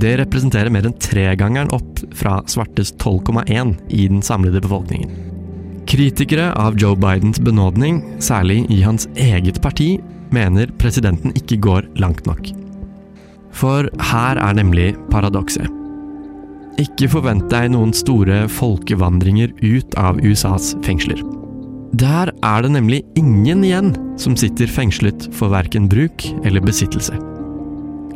Det 0.00 0.14
representerer 0.22 0.72
mer 0.72 0.88
enn 0.88 0.96
tregangeren 0.96 1.74
opp 1.76 2.00
fra 2.16 2.38
svartes 2.48 2.94
12,1 2.96 3.74
i 3.92 4.06
den 4.08 4.24
samlede 4.24 4.62
befolkningen. 4.64 5.12
Kritikere 5.84 6.48
av 6.56 6.80
Joe 6.80 6.96
Bidens 6.96 7.42
benådning, 7.42 8.00
særlig 8.22 8.62
i 8.72 8.80
hans 8.80 9.10
eget 9.12 9.60
parti, 9.60 9.98
mener 10.32 10.72
presidenten 10.80 11.36
ikke 11.36 11.60
går 11.60 11.92
langt 12.00 12.24
nok. 12.24 12.48
For 13.52 13.92
her 14.08 14.40
er 14.40 14.56
nemlig 14.56 14.94
paradokset. 15.12 15.81
Ikke 16.82 17.08
forvent 17.12 17.46
deg 17.52 17.70
noen 17.74 17.92
store 17.94 18.46
folkevandringer 18.50 19.52
ut 19.62 19.94
av 20.00 20.18
USAs 20.24 20.72
fengsler. 20.86 21.20
Der 21.92 22.32
er 22.32 22.64
det 22.64 22.72
nemlig 22.72 23.02
ingen 23.20 23.64
igjen 23.66 23.92
som 24.18 24.34
sitter 24.38 24.70
fengslet 24.70 25.28
for 25.36 25.52
verken 25.52 25.90
bruk 25.92 26.24
eller 26.42 26.64
besittelse. 26.64 27.18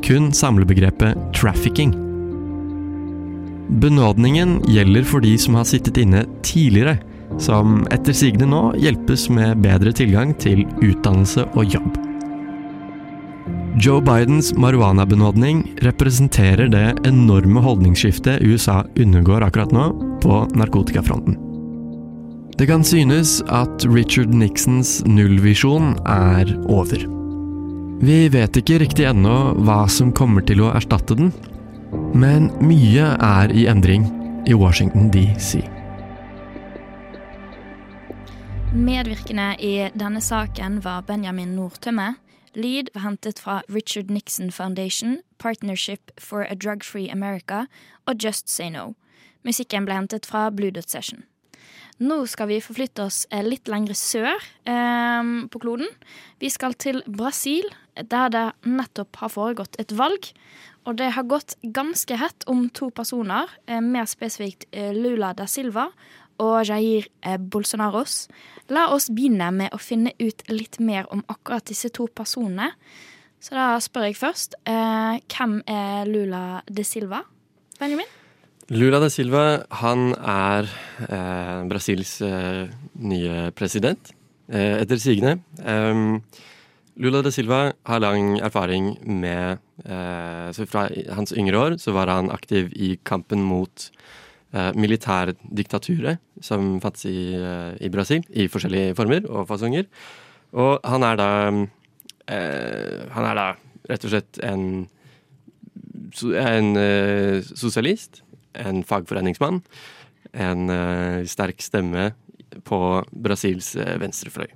Kun 0.06 0.30
samlebegrepet 0.34 1.20
trafficking. 1.36 1.92
Benådningen 3.82 4.60
gjelder 4.70 5.04
for 5.04 5.20
de 5.20 5.34
som 5.38 5.58
har 5.58 5.68
sittet 5.68 5.98
inne 6.00 6.24
tidligere, 6.46 6.96
som 7.42 7.82
etter 7.92 8.16
sigende 8.16 8.48
nå 8.48 8.62
hjelpes 8.80 9.28
med 9.34 9.60
bedre 9.64 9.92
tilgang 9.92 10.32
til 10.40 10.64
utdannelse 10.80 11.44
og 11.52 11.76
jobb. 11.76 12.05
Joe 13.76 14.00
Bidens 14.00 14.54
marihuanabenådning 14.56 15.74
representerer 15.84 16.68
det 16.68 16.94
enorme 17.04 17.60
holdningsskiftet 17.60 18.40
USA 18.40 18.84
undergår 18.96 19.44
akkurat 19.44 19.72
nå 19.72 19.90
på 20.22 20.38
narkotikafronten. 20.56 21.36
Det 22.56 22.66
kan 22.66 22.84
synes 22.84 23.42
at 23.52 23.84
Richard 23.84 24.32
Nixons 24.32 25.02
nullvisjon 25.04 25.92
er 26.08 26.54
over. 26.72 27.04
Vi 28.00 28.18
vet 28.32 28.56
ikke 28.56 28.80
riktig 28.80 29.10
ennå 29.10 29.52
hva 29.60 29.82
som 29.92 30.08
kommer 30.08 30.40
til 30.48 30.64
å 30.64 30.72
erstatte 30.72 31.12
den, 31.20 31.28
men 32.16 32.48
mye 32.64 33.12
er 33.12 33.52
i 33.52 33.68
endring 33.68 34.08
i 34.48 34.56
Washington 34.56 35.12
DC. 35.12 35.60
Medvirkende 38.72 39.52
i 39.60 39.90
denne 39.92 40.24
saken 40.24 40.80
var 40.80 41.04
Benjamin 41.04 41.52
Nordtømme. 41.60 42.14
Lyd 42.56 42.88
var 42.94 43.04
hentet 43.04 43.40
fra 43.44 43.60
Richard 43.68 44.10
Nixon 44.10 44.50
Foundation, 44.50 45.18
Partnership 45.38 46.10
for 46.20 46.46
a 46.48 46.54
Drug-Free 46.54 47.10
America 47.12 47.66
og 48.06 48.24
Just 48.24 48.48
Say 48.48 48.70
No. 48.72 48.94
Musikken 49.44 49.84
ble 49.84 49.98
hentet 49.98 50.26
fra 50.26 50.48
Blue 50.50 50.72
Dot 50.72 50.88
Session. 50.90 51.26
Nå 52.00 52.22
skal 52.28 52.48
vi 52.50 52.60
forflytte 52.60 53.06
oss 53.06 53.22
eh, 53.30 53.44
litt 53.44 53.68
lengre 53.72 53.96
sør 53.96 54.34
eh, 54.68 55.28
på 55.52 55.60
kloden. 55.60 55.88
Vi 56.40 56.50
skal 56.52 56.76
til 56.80 57.02
Brasil, 57.06 57.68
der 57.96 58.32
det 58.32 58.46
nettopp 58.68 59.20
har 59.22 59.32
foregått 59.32 59.76
et 59.80 59.92
valg. 59.96 60.32
Og 60.86 60.98
det 61.00 61.12
har 61.16 61.26
gått 61.26 61.56
ganske 61.76 62.16
hett 62.20 62.44
om 62.48 62.68
to 62.70 62.90
personer, 62.94 63.50
eh, 63.66 63.80
mer 63.84 64.08
spesifikt 64.08 64.68
eh, 64.72 64.92
Lula 64.96 65.32
da 65.36 65.48
Silva 65.50 65.90
og 66.42 66.66
Jair 66.68 67.08
eh, 67.22 67.38
Bolsonaros. 67.38 68.26
La 68.72 68.88
oss 68.94 69.08
begynne 69.14 69.50
med 69.54 69.74
å 69.74 69.80
finne 69.80 70.12
ut 70.18 70.42
litt 70.50 70.80
mer 70.82 71.06
om 71.14 71.22
akkurat 71.30 71.66
disse 71.68 71.90
to 71.94 72.08
personene. 72.08 72.72
Så 73.42 73.54
da 73.54 73.76
spør 73.82 74.08
jeg 74.08 74.18
først. 74.18 74.56
Eh, 74.66 75.18
hvem 75.30 75.60
er 75.70 76.08
Lula 76.10 76.44
de 76.66 76.84
Silva? 76.86 77.22
Benjamin? 77.78 78.08
Lula 78.74 78.98
de 79.04 79.10
Silva 79.14 79.44
han 79.82 80.10
er 80.18 80.66
eh, 81.06 81.62
Brasils 81.70 82.16
eh, 82.26 82.66
nye 82.98 83.50
president, 83.54 84.10
eh, 84.50 84.80
etter 84.80 84.98
sigende. 84.98 85.36
Um, 85.62 86.22
Lula 86.96 87.20
de 87.22 87.30
Silva 87.30 87.60
har 87.86 88.00
lang 88.00 88.38
erfaring 88.40 88.94
med 89.04 89.58
eh, 89.84 90.64
Fra 90.66 90.86
hans 91.12 91.34
yngre 91.36 91.58
år 91.60 91.76
så 91.78 91.92
var 91.92 92.08
han 92.08 92.32
aktiv 92.32 92.72
i 92.72 92.94
kampen 93.04 93.44
mot 93.44 93.90
eh, 93.92 94.15
militærdiktaturet 94.54 96.20
som 96.44 96.76
fantes 96.82 97.06
i, 97.08 97.34
eh, 97.34 97.76
i 97.80 97.90
Brasil, 97.92 98.24
i 98.30 98.48
forskjellige 98.48 98.94
former 98.96 99.26
og 99.30 99.46
fasonger. 99.48 99.86
Og 100.52 100.80
han 100.84 101.02
er 101.02 101.16
da 101.16 101.30
eh, 102.28 103.06
Han 103.12 103.24
er 103.24 103.34
da 103.34 103.46
rett 103.88 104.04
og 104.04 104.10
slett 104.10 104.38
en, 104.42 104.88
en 106.22 106.76
eh, 106.76 107.42
sosialist 107.42 108.22
en 108.56 108.82
fagforeningsmann, 108.82 109.60
en 110.32 110.70
sterk 111.28 111.60
stemme 111.60 112.14
på 112.64 112.78
Brasils 113.12 113.74
venstrefløy. 113.76 114.48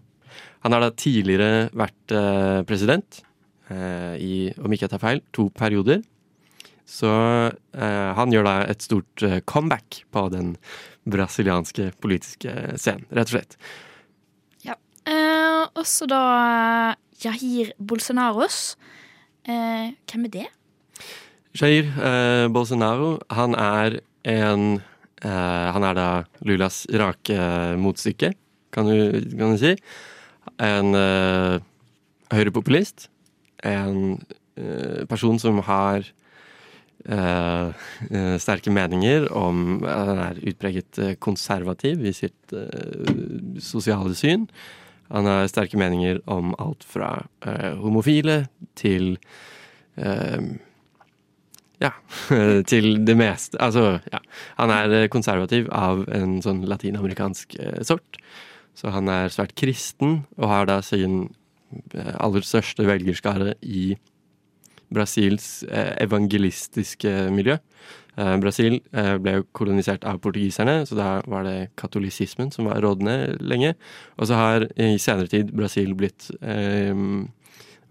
Han 0.65 0.73
har 0.73 0.81
da 0.81 0.89
tidligere 0.97 1.69
vært 1.77 2.15
president 2.65 3.21
i, 4.17 4.49
om 4.57 4.73
ikke 4.73 4.87
jeg 4.87 4.93
tar 4.95 5.03
feil, 5.05 5.21
to 5.37 5.51
perioder. 5.53 6.01
Så 6.91 7.11
han 7.71 8.33
gjør 8.35 8.45
da 8.49 8.55
et 8.67 8.83
stort 8.83 9.23
comeback 9.47 10.01
på 10.11 10.25
den 10.33 10.57
brasilianske 11.07 11.93
politiske 12.03 12.51
scenen, 12.75 13.07
rett 13.15 13.31
og 13.31 13.37
slett. 13.37 13.55
Ja. 14.67 14.75
og 15.71 15.85
så 15.87 16.09
da 16.11 16.25
Jair 17.23 17.71
Bolsonaros. 17.79 18.75
hvem 19.47 20.27
er 20.27 20.35
det? 20.35 20.49
Jair 21.63 21.87
eh, 21.87 22.51
Bolsonaro 22.51 23.21
han 23.31 23.55
er 23.55 24.01
en 24.27 24.81
Eh, 25.21 25.69
han 25.75 25.85
er 25.85 25.97
da 25.97 26.09
Lulas 26.49 26.87
rake 26.97 27.37
motstykke, 27.81 28.33
kan 28.73 28.89
du, 28.89 29.21
kan 29.37 29.53
du 29.53 29.61
si. 29.61 29.75
En 30.61 30.95
høyrepopulist. 32.33 33.09
En 33.67 34.21
person 35.09 35.39
som 35.41 35.61
har 35.65 36.05
uh, 37.09 37.71
sterke 38.43 38.73
meninger 38.75 39.29
om 39.37 39.81
Han 39.87 40.21
er 40.27 40.41
utpreget 40.51 41.01
konservativ 41.23 42.05
i 42.05 42.13
sitt 42.17 42.55
sosiale 43.63 44.15
syn. 44.19 44.49
Han 45.11 45.27
har 45.27 45.49
sterke 45.51 45.79
meninger 45.81 46.21
om 46.31 46.53
alt 46.59 46.85
fra 46.87 47.17
homofile 47.81 48.45
til 48.79 49.17
ja, 51.81 51.91
til 52.71 52.87
det 53.07 53.17
meste. 53.19 53.59
Altså, 53.63 53.99
ja. 54.13 54.21
Han 54.61 54.75
er 54.75 55.09
konservativ 55.13 55.71
av 55.73 56.05
en 56.15 56.39
sånn 56.45 56.63
latinamerikansk 56.69 57.57
sort. 57.87 58.21
Så 58.81 58.93
han 58.95 59.11
er 59.13 59.33
svært 59.33 59.57
kristen, 59.59 60.23
og 60.39 60.49
har 60.51 60.69
da 60.71 60.79
sin 60.85 61.23
eh, 61.93 62.15
aller 62.17 62.45
største 62.47 62.87
velgerskare 62.89 63.55
i 63.61 63.95
Brasils 64.95 65.63
eh, 65.69 65.95
evangelistiske 66.05 67.13
miljø. 67.35 67.57
Eh, 68.17 68.37
Brasil 68.43 68.81
ble 68.91 69.37
jo 69.39 69.47
kolonisert 69.57 70.05
av 70.09 70.21
portugiserne, 70.25 70.81
så 70.87 70.99
da 70.99 71.09
var 71.31 71.47
det 71.47 71.71
katolisismen 71.81 72.53
som 72.55 72.69
var 72.71 72.83
rådende 72.85 73.37
lenge. 73.41 73.75
Og 74.19 74.31
så 74.31 74.39
har 74.39 74.69
i 74.77 74.97
senere 74.99 75.31
tid 75.31 75.55
Brasil 75.57 75.95
blitt, 75.99 76.31
i 76.41 76.93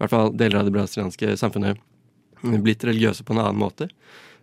hvert 0.00 0.12
fall 0.12 0.34
deler 0.36 0.60
av 0.60 0.68
det 0.68 0.74
brasilianske 0.76 1.36
samfunnet, 1.40 1.80
blitt 2.40 2.84
religiøse 2.88 3.24
på 3.26 3.36
en 3.36 3.42
annen 3.42 3.60
måte. 3.60 3.90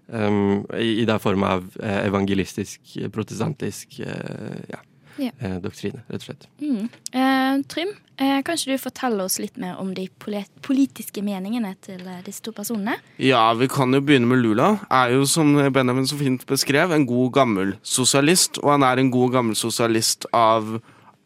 I 0.07 1.05
da 1.09 1.17
form 1.19 1.43
av 1.43 1.65
evangelistisk, 1.81 2.93
protestantisk 3.11 3.97
ja, 3.99 4.79
ja. 5.21 5.31
eh, 5.39 5.57
doktrine, 5.63 6.03
rett 6.07 6.21
og 6.21 6.27
slett. 6.27 6.47
Mm. 6.61 6.87
Eh, 7.11 7.59
Trym, 7.71 7.91
eh, 8.17 8.39
kan 8.45 8.57
ikke 8.57 8.77
du 8.77 8.81
fortelle 8.81 9.25
oss 9.25 9.37
litt 9.41 9.59
mer 9.61 9.79
om 9.81 9.93
de 9.97 10.07
politiske 10.19 11.23
meningene 11.25 11.73
til 11.85 12.01
disse 12.25 12.43
to 12.45 12.53
personene? 12.55 12.97
Ja, 13.21 13.45
vi 13.57 13.69
kan 13.71 13.93
jo 13.93 14.01
begynne 14.05 14.29
med 14.29 14.43
Lula. 14.43 14.73
Er 14.89 15.15
jo, 15.15 15.25
som 15.29 15.55
Benjamin 15.73 16.07
så 16.09 16.19
fint 16.19 16.45
beskrev, 16.49 16.93
en 16.95 17.07
god 17.09 17.33
gammel 17.39 17.75
sosialist. 17.83 18.61
Og 18.63 18.73
han 18.75 18.87
er 18.87 19.01
en 19.01 19.13
god 19.13 19.37
gammel 19.37 19.59
sosialist 19.59 20.29
av, 20.35 20.77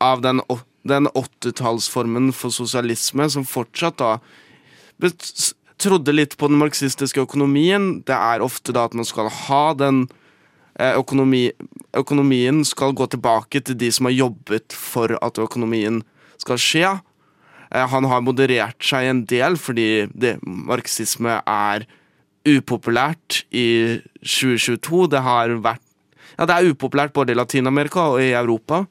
av 0.02 0.24
den, 0.26 0.44
den 0.88 1.10
80-tallsformen 1.12 2.32
for 2.36 2.54
sosialisme 2.56 3.30
som 3.30 3.48
fortsatt 3.48 4.00
da 4.02 4.16
trodde 5.82 6.14
litt 6.14 6.38
på 6.38 6.50
den 6.52 6.60
marxistiske 6.62 7.24
økonomien. 7.24 8.02
Det 8.06 8.16
er 8.16 8.44
ofte 8.46 8.74
da 8.76 8.86
at 8.86 8.98
man 8.98 9.08
skal 9.08 9.32
ha 9.48 9.64
den 9.78 10.06
økonomi, 10.98 11.50
økonomien 11.98 12.64
skal 12.68 12.96
gå 12.98 13.08
tilbake 13.12 13.62
til 13.62 13.78
de 13.78 13.92
som 13.94 14.08
har 14.10 14.16
jobbet 14.18 14.76
for 14.76 15.14
at 15.22 15.40
økonomien 15.42 16.02
skal 16.42 16.62
skje. 16.62 16.92
Eh, 17.72 17.88
han 17.88 18.08
har 18.10 18.24
moderert 18.26 18.84
seg 18.84 19.10
en 19.10 19.24
del 19.30 19.58
fordi 19.60 20.08
det, 20.12 20.38
marxisme 20.44 21.40
er 21.46 21.88
upopulært 22.48 23.44
i 23.54 24.02
2022. 24.24 25.08
Det 25.14 25.24
har 25.26 25.58
vært 25.64 25.88
Ja, 26.40 26.46
det 26.48 26.56
er 26.56 26.72
upopulært 26.72 27.12
både 27.14 27.34
i 27.34 27.38
Latin-Amerika 27.38 28.06
og 28.14 28.22
i 28.24 28.32
Europa, 28.32 28.86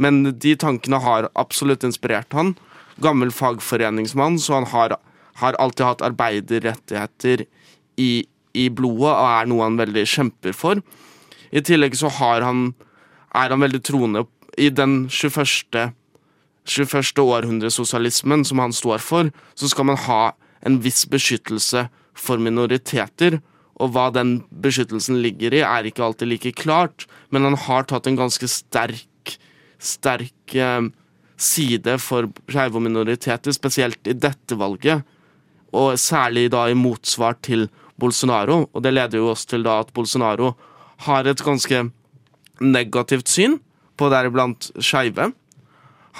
men 0.00 0.32
de 0.32 0.54
tankene 0.56 0.98
har 0.98 1.28
absolutt 1.36 1.84
inspirert 1.84 2.32
han. 2.32 2.54
Gammel 3.04 3.30
fagforeningsmann, 3.30 4.38
så 4.40 4.56
han 4.56 4.66
har, 4.72 4.96
har 5.42 5.58
alltid 5.60 5.84
hatt 5.86 6.02
arbeiderrettigheter 6.08 7.44
i, 8.00 8.24
i 8.56 8.64
blodet 8.72 9.12
og 9.12 9.28
er 9.28 9.50
noe 9.52 9.68
han 9.68 9.78
veldig 9.78 10.06
kjemper 10.08 10.56
for. 10.56 10.80
I 11.50 11.62
tillegg 11.64 11.96
så 11.98 12.10
han, 12.18 12.72
er 13.34 13.52
han 13.52 13.62
veldig 13.62 13.82
troende 13.86 14.24
i 14.58 14.70
den 14.72 15.06
21. 15.12 15.92
21. 16.66 17.22
århundresosialismen 17.22 18.44
som 18.44 18.62
han 18.62 18.74
står 18.74 19.02
for, 19.04 19.30
så 19.54 19.70
skal 19.70 19.90
man 19.92 20.00
ha 20.06 20.22
en 20.66 20.80
viss 20.82 21.04
beskyttelse 21.10 21.86
for 22.16 22.42
minoriteter. 22.42 23.38
Og 23.76 23.92
hva 23.92 24.08
den 24.14 24.38
beskyttelsen 24.50 25.20
ligger 25.22 25.54
i, 25.54 25.62
er 25.62 25.86
ikke 25.86 26.04
alltid 26.06 26.30
like 26.30 26.54
klart, 26.56 27.04
men 27.30 27.44
han 27.44 27.58
har 27.66 27.84
tatt 27.88 28.08
en 28.08 28.16
ganske 28.18 28.48
sterk, 28.48 29.36
sterk 29.76 30.56
eh, 30.56 30.88
side 31.36 31.98
for 32.00 32.30
skeive 32.48 32.80
minoriteter, 32.80 33.52
spesielt 33.52 34.08
i 34.08 34.16
dette 34.16 34.56
valget. 34.56 35.04
Og 35.76 35.98
særlig 36.00 36.48
da 36.54 36.64
i 36.70 36.78
motsvar 36.78 37.36
til 37.44 37.68
Bolsonaro, 38.00 38.64
og 38.72 38.82
det 38.84 38.94
leder 38.94 39.20
jo 39.20 39.30
oss 39.34 39.44
til 39.48 39.64
da 39.66 39.82
at 39.82 39.92
Bolsonaro 39.96 40.54
har 41.04 41.28
et 41.28 41.42
ganske 41.44 41.82
negativt 42.60 43.28
syn 43.28 43.58
på 43.96 44.08
deriblant 44.12 44.70
skeive. 44.80 45.30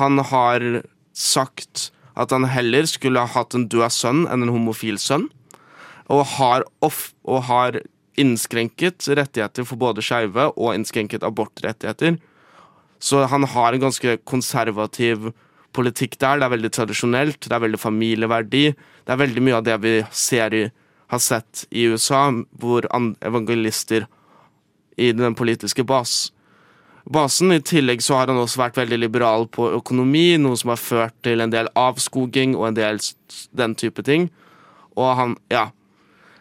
Han 0.00 0.20
har 0.30 0.82
sagt 1.16 1.90
at 2.16 2.32
han 2.32 2.48
heller 2.48 2.88
skulle 2.88 3.22
ha 3.22 3.32
hatt 3.36 3.56
en 3.56 3.66
død 3.72 3.92
sønn 3.92 4.24
enn 4.28 4.46
en 4.46 4.54
homofil 4.54 5.00
sønn. 5.00 5.28
Og 6.12 6.22
har, 6.36 6.64
off, 6.84 7.10
og 7.26 7.46
har 7.48 7.80
innskrenket 8.16 9.08
rettigheter 9.18 9.66
for 9.68 9.80
både 9.80 10.04
skeive 10.04 10.48
og 10.54 10.72
innskrenket 10.76 11.26
abortrettigheter. 11.26 12.16
Så 13.02 13.26
han 13.28 13.44
har 13.44 13.74
en 13.74 13.84
ganske 13.88 14.16
konservativ 14.24 15.30
politikk 15.76 16.16
der. 16.22 16.40
Det 16.40 16.46
er 16.46 16.54
veldig 16.54 16.72
tradisjonelt, 16.72 17.40
det 17.44 17.52
er 17.52 17.64
veldig 17.66 17.80
familieverdi. 17.80 18.64
Det 19.04 19.12
er 19.12 19.20
veldig 19.20 19.44
mye 19.44 19.58
av 19.58 19.66
det 19.66 19.76
vi 19.84 19.94
ser 20.14 20.56
i, 20.56 20.64
har 21.12 21.22
sett 21.22 21.66
i 21.70 21.84
USA, 21.90 22.30
hvor 22.56 22.88
evangelister 23.20 24.08
i 24.96 25.12
den 25.12 25.34
politiske 25.34 25.84
bas. 25.84 26.32
basen. 27.04 27.52
I 27.52 27.60
tillegg 27.60 28.02
så 28.02 28.16
har 28.18 28.26
han 28.26 28.40
også 28.40 28.58
vært 28.58 28.80
veldig 28.80 28.98
liberal 28.98 29.46
på 29.46 29.68
økonomi, 29.76 30.36
noe 30.42 30.56
som 30.58 30.72
har 30.72 30.80
ført 30.82 31.14
til 31.22 31.40
en 31.40 31.52
del 31.52 31.68
avskoging 31.78 32.56
og 32.56 32.68
en 32.68 32.78
del 32.78 32.98
den 33.54 33.74
type 33.74 34.02
ting. 34.02 34.30
Og 34.96 35.16
han 35.16 35.36
Ja. 35.50 35.70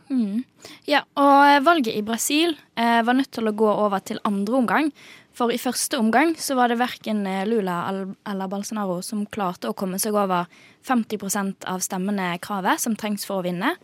Mm. 0.10 0.44
Ja, 0.86 1.02
og 1.18 1.66
valget 1.66 1.96
i 1.98 2.02
Brasil 2.02 2.56
eh, 2.78 3.02
var 3.02 3.14
nødt 3.14 3.32
til 3.32 3.48
å 3.48 3.56
gå 3.58 3.70
over 3.70 4.00
til 4.00 4.20
andre 4.24 4.56
omgang. 4.56 4.92
For 5.36 5.52
i 5.52 5.60
første 5.60 5.98
omgang 6.00 6.36
så 6.40 6.56
var 6.56 6.72
det 6.72 6.80
verken 6.80 7.26
eh, 7.28 7.46
Lula 7.48 7.84
eller 8.26 8.48
Balsenaro 8.48 9.02
som 9.02 9.26
klarte 9.26 9.70
å 9.70 9.76
komme 9.78 10.00
seg 10.00 10.16
over 10.16 10.46
50% 10.88 11.66
av 11.68 11.82
stemmene 11.84 12.38
kravet 12.40 12.80
som 12.82 12.96
trengs 12.96 13.26
for 13.28 13.42
å 13.42 13.48
vinne. 13.48 13.76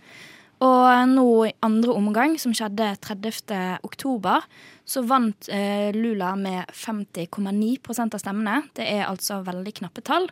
Og 0.62 1.08
nå 1.10 1.28
i 1.48 1.54
andre 1.66 1.94
omgang, 1.98 2.36
som 2.38 2.54
skjedde 2.54 2.92
30. 3.02 3.80
oktober, 3.88 4.46
så 4.86 5.02
vant 5.10 5.50
eh, 5.50 5.90
Lula 5.96 6.36
med 6.38 6.70
50,9% 6.78 8.18
av 8.18 8.22
stemmene. 8.22 8.60
Det 8.78 8.86
er 8.86 9.08
altså 9.08 9.40
veldig 9.48 9.74
knappe 9.80 10.04
tall. 10.06 10.28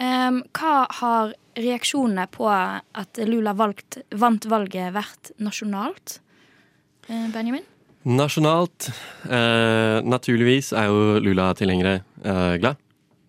Eh, 0.00 0.30
hva 0.56 0.76
har 1.00 1.34
reaksjonene 1.60 2.24
på 2.32 2.48
at 2.48 3.20
Lula 3.28 3.52
valgt, 3.58 4.00
vant 4.16 4.48
valget 4.48 4.94
vært 4.96 5.32
nasjonalt? 5.44 6.20
Eh, 7.10 7.28
Benjamin? 7.34 7.66
Nasjonalt 8.08 8.86
eh, 9.28 9.98
Naturligvis 10.08 10.70
er 10.72 10.88
jo 10.88 11.18
Lula-tilhengere 11.20 11.98
eh, 12.24 12.54
glad. 12.62 12.80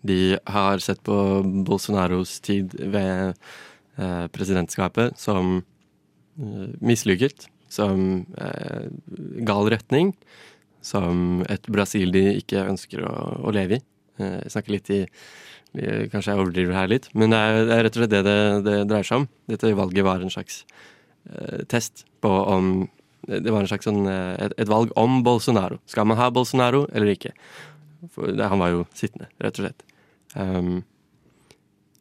De 0.02 0.38
har 0.48 0.80
sett 0.82 1.02
på 1.04 1.16
Bolsonaros 1.66 2.38
tid 2.42 2.72
ved 2.80 3.36
eh, 4.00 4.24
presidentskapet 4.32 5.20
som 5.20 5.60
mislykket, 6.36 7.46
som 7.72 8.24
eh, 8.38 8.88
gal 9.46 9.70
retning, 9.72 10.12
som 10.82 11.42
et 11.52 11.66
Brasil 11.72 12.12
de 12.14 12.24
ikke 12.40 12.66
ønsker 12.66 13.04
å, 13.06 13.14
å 13.48 13.54
leve 13.54 13.78
i. 13.78 13.84
Eh, 14.20 14.38
jeg 14.44 14.54
snakker 14.56 14.78
litt 14.78 14.94
i 14.98 15.02
Kanskje 15.72 16.34
jeg 16.34 16.36
overdriver 16.36 16.76
her 16.76 16.88
litt, 16.92 17.06
men 17.16 17.32
det 17.32 17.38
er, 17.40 17.54
det 17.64 17.72
er 17.72 17.78
rett 17.86 17.94
og 17.96 18.02
slett 18.02 18.10
det, 18.12 18.18
det 18.26 18.34
det 18.66 18.72
dreier 18.90 19.06
seg 19.08 19.22
om. 19.22 19.28
Dette 19.48 19.70
valget 19.72 20.04
var 20.04 20.20
en 20.20 20.32
slags 20.34 20.58
eh, 21.32 21.62
test 21.64 22.02
på 22.20 22.28
om 22.28 22.90
Det 23.24 23.48
var 23.54 23.62
en 23.62 23.70
slags 23.70 23.86
sånn, 23.88 24.02
et, 24.04 24.52
et, 24.58 24.68
valg 24.68 24.92
om 25.00 25.22
Bolsonaro. 25.24 25.78
Skal 25.88 26.04
man 26.10 26.18
ha 26.20 26.26
Bolsonaro 26.28 26.82
eller 26.92 27.14
ikke? 27.14 27.32
For 28.12 28.34
det, 28.36 28.50
han 28.52 28.60
var 28.60 28.74
jo 28.74 28.84
sittende, 28.98 29.30
rett 29.40 29.62
og 29.62 29.64
slett. 29.64 29.84
Um, 30.34 30.82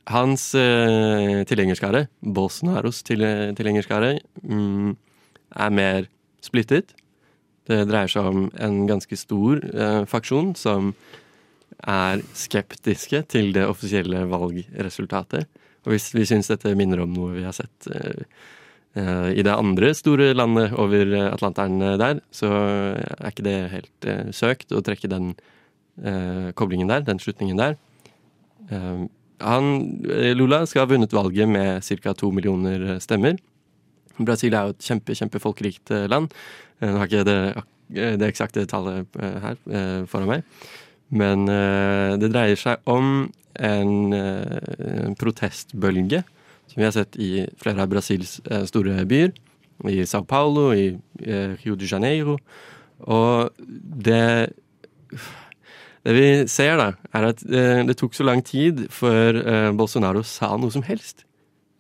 hans 0.10 0.54
eh, 0.58 1.44
tilhengerskare, 1.48 2.08
Bolsonaros 2.22 3.04
tilhengerskare, 3.06 4.16
mm, 4.42 4.96
er 5.62 5.74
mer 5.76 6.08
splittet. 6.42 6.96
Det 7.70 7.84
dreier 7.90 8.10
seg 8.10 8.26
om 8.26 8.48
en 8.58 8.86
ganske 8.90 9.18
stor 9.20 9.62
eh, 9.62 10.04
faksjon 10.10 10.56
som 10.58 10.94
er 11.82 12.22
skeptiske 12.38 13.24
til 13.32 13.54
det 13.56 13.68
offisielle 13.70 14.26
valgresultatet. 14.30 15.48
Og 15.86 15.94
hvis 15.96 16.12
vi 16.14 16.26
syns 16.30 16.50
dette 16.52 16.74
minner 16.78 17.02
om 17.04 17.14
noe 17.14 17.38
vi 17.38 17.46
har 17.46 17.56
sett 17.58 17.90
eh, 17.94 18.26
eh 18.98 19.30
i 19.40 19.44
det 19.46 19.54
andre 19.54 19.94
store 19.96 20.34
landet 20.34 20.74
over 20.74 21.14
Atlanteren 21.30 21.80
der, 21.80 22.20
så 22.32 22.50
er 22.52 23.30
ikke 23.30 23.48
det 23.48 23.58
helt 23.72 24.06
eh, 24.06 24.30
søkt 24.32 24.74
å 24.74 24.82
trekke 24.82 25.08
den 25.08 25.34
eh, 26.04 26.52
koblingen 26.54 26.90
der, 26.90 27.06
den 27.06 27.20
slutningen 27.20 27.58
der. 27.58 27.78
Han, 29.42 29.72
eh, 30.10 30.32
Lula 30.38 30.64
skal 30.70 30.86
ha 30.86 30.92
vunnet 30.94 31.14
valget 31.14 31.50
med 31.50 31.84
ca. 32.02 32.14
to 32.14 32.32
millioner 32.32 33.00
stemmer. 33.04 33.38
Brasil 34.22 34.54
er 34.54 34.70
jo 34.70 34.76
et 34.76 34.86
kjempe, 34.86 35.16
kjempefolkerikt 35.18 35.92
eh, 35.92 36.08
land. 36.12 36.32
Nå 36.82 36.98
har 36.98 37.10
ikke 37.10 37.28
det 37.28 37.38
eh, 37.58 38.16
det 38.18 38.30
eksakte 38.30 38.66
tallet 38.70 39.08
eh, 39.20 39.38
her 39.44 39.58
eh, 39.68 40.02
foran 40.08 40.30
meg. 40.30 40.44
Men 41.12 41.48
eh, 41.52 42.18
det 42.22 42.32
dreier 42.32 42.60
seg 42.60 42.80
om 42.90 43.32
en, 43.60 44.14
eh, 44.16 45.08
en 45.08 45.18
protestbølge 45.20 46.22
som 46.72 46.80
vi 46.80 46.88
har 46.88 46.94
sett 46.96 47.18
i 47.20 47.32
flere 47.60 47.84
av 47.84 47.92
Brasils 47.92 48.40
eh, 48.48 48.64
store 48.70 49.04
byer. 49.10 49.34
I 49.92 50.06
Sao 50.06 50.24
Paulo, 50.24 50.70
i 50.78 50.94
eh, 51.26 51.58
Rio 51.64 51.76
de 51.76 51.90
Janeiro. 51.90 52.38
Og 53.10 53.50
det 53.58 54.54
Det 56.02 56.14
vi 56.16 56.30
ser, 56.50 56.80
da, 56.80 56.88
er 57.14 57.28
at 57.30 57.44
eh, 57.46 57.82
det 57.86 57.98
tok 58.00 58.16
så 58.18 58.26
lang 58.26 58.42
tid 58.46 58.88
før 58.94 59.38
eh, 59.42 59.68
Bolsonaro 59.78 60.24
sa 60.26 60.56
noe 60.58 60.74
som 60.74 60.86
helst. 60.88 61.28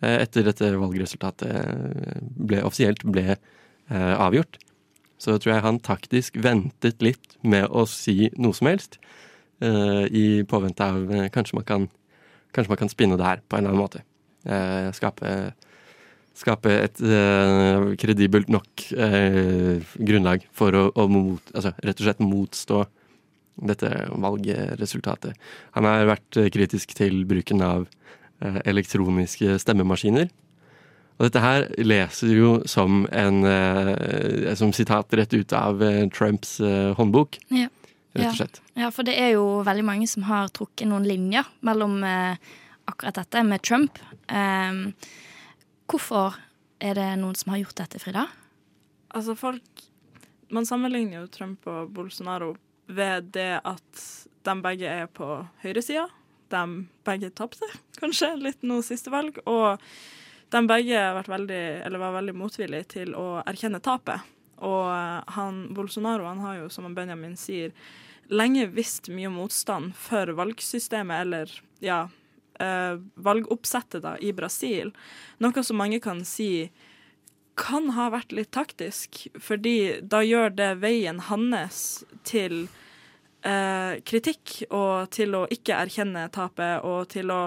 Eh, 0.01 0.19
etter 0.21 0.45
dette 0.45 0.69
valgresultatet 0.77 2.27
ble, 2.37 2.61
offisielt 2.67 3.05
ble 3.05 3.39
avgjort. 3.91 4.55
Så 5.19 5.33
tror 5.41 5.51
jeg 5.51 5.63
han 5.65 5.81
taktisk 5.83 6.37
ventet 6.39 7.01
litt 7.03 7.33
med 7.43 7.65
å 7.67 7.83
si 7.89 8.29
noe 8.39 8.55
som 8.55 8.69
helst. 8.69 8.95
I 9.59 10.23
påvente 10.47 10.85
av 10.85 11.09
kanskje, 11.35 11.57
man 11.57 11.65
kan, 11.67 11.87
kanskje 12.55 12.71
man 12.71 12.79
kan 12.79 12.91
spinne 12.93 13.17
det 13.19 13.27
her 13.27 13.41
på 13.43 13.57
en 13.57 13.67
eller 13.67 13.75
annen 13.75 13.83
måte. 13.83 14.95
Skape, 14.95 15.33
skape 16.39 16.77
et 16.85 17.03
kredibelt 17.99 18.47
nok 18.53 18.85
grunnlag 19.99 20.47
for 20.55 20.79
å, 20.79 20.87
å 20.95 21.09
mot, 21.11 21.51
altså, 21.51 21.75
rett 21.83 21.99
og 21.99 22.07
slett 22.07 22.23
motstå 22.23 22.81
dette 23.55 23.89
valgresultatet. 24.11 25.35
Han 25.75 25.87
har 25.87 26.07
vært 26.09 26.37
eh, 26.39 26.49
kritisk 26.53 26.93
til 26.97 27.23
bruken 27.29 27.61
av 27.65 27.87
eh, 28.41 28.61
elektroniske 28.69 29.57
stemmemaskiner. 29.61 30.31
Og 31.19 31.27
dette 31.27 31.43
her 31.43 31.67
leser 31.83 32.31
jo 32.33 32.53
som 32.69 33.03
en 33.13 33.43
eh, 33.45 34.53
som 34.57 34.73
sitat 34.73 35.13
rett 35.19 35.33
ut 35.35 35.53
av 35.53 35.83
Trumps 36.15 36.57
håndbok, 36.97 37.37
Ja. 37.53 37.67
rett 38.15 38.31
og 38.31 38.39
slett. 38.39 38.61
Ja, 38.79 38.89
for 38.89 39.05
det 39.07 39.17
er 39.19 39.35
jo 39.35 39.61
veldig 39.67 39.85
mange 39.85 40.07
som 40.09 40.25
har 40.29 40.49
trukket 40.49 40.89
noen 40.89 41.05
linjer 41.05 41.45
mellom 41.61 41.99
akkurat 42.89 43.19
dette 43.21 43.43
med 43.45 43.61
Trump. 43.61 43.99
Ehm, 44.27 44.93
hvorfor 45.87 46.35
er 46.81 46.97
det 46.97 47.07
noen 47.21 47.37
som 47.37 47.53
har 47.53 47.61
gjort 47.61 47.83
dette, 47.83 48.01
Frida? 48.01 48.27
Altså, 49.13 49.35
folk 49.37 49.61
Man 50.51 50.65
sammenligner 50.67 51.21
jo 51.21 51.27
Trump 51.31 51.63
og 51.71 51.93
Bolsonaro 51.95 52.57
ved 52.95 53.31
det 53.35 53.61
at 53.67 54.03
de 54.45 54.55
begge 54.63 54.89
er 54.89 55.07
på 55.11 55.27
høyresida. 55.63 56.07
De 56.51 56.63
begge 57.07 57.31
tapte, 57.37 57.67
kanskje, 58.01 58.33
litt 58.41 58.65
nå 58.67 58.81
siste 58.85 59.13
valg. 59.13 59.39
Og 59.49 59.81
de 60.51 60.61
begge 60.67 61.01
veldig, 61.27 61.63
var 61.95 62.15
veldig 62.19 62.37
motvillige 62.37 62.89
til 62.97 63.15
å 63.15 63.41
erkjenne 63.45 63.81
tapet. 63.83 64.23
Og 64.61 64.87
han, 65.35 65.61
Bolsonaro 65.73 66.27
han 66.27 66.41
har 66.43 66.61
jo, 66.61 66.69
som 66.69 66.89
Benjamin 66.93 67.37
sier, 67.39 67.73
lenge 68.31 68.67
visst 68.71 69.09
mye 69.11 69.31
motstand 69.33 69.95
for 69.97 70.29
valgsystemet, 70.37 71.25
eller 71.25 71.55
ja, 71.83 72.03
eh, 72.61 72.99
valgoppsettet 73.15 74.03
da, 74.05 74.15
i 74.19 74.31
Brasil. 74.33 74.93
Noe 75.41 75.63
som 75.65 75.81
mange 75.81 75.99
kan 76.03 76.23
si 76.27 76.69
kan 77.59 77.91
ha 77.95 78.07
vært 78.13 78.31
litt 78.33 78.51
taktisk, 78.55 79.25
fordi 79.39 79.99
da 80.01 80.21
gjør 80.23 80.53
det 80.55 80.69
veien 80.81 81.19
hans 81.27 82.03
til 82.27 82.63
eh, 83.47 84.01
kritikk 84.05 84.61
og 84.69 85.09
til 85.13 85.37
å 85.37 85.45
ikke 85.51 85.77
erkjenne 85.77 86.27
tapet 86.33 86.85
og 86.87 87.07
til 87.11 87.33
å 87.33 87.41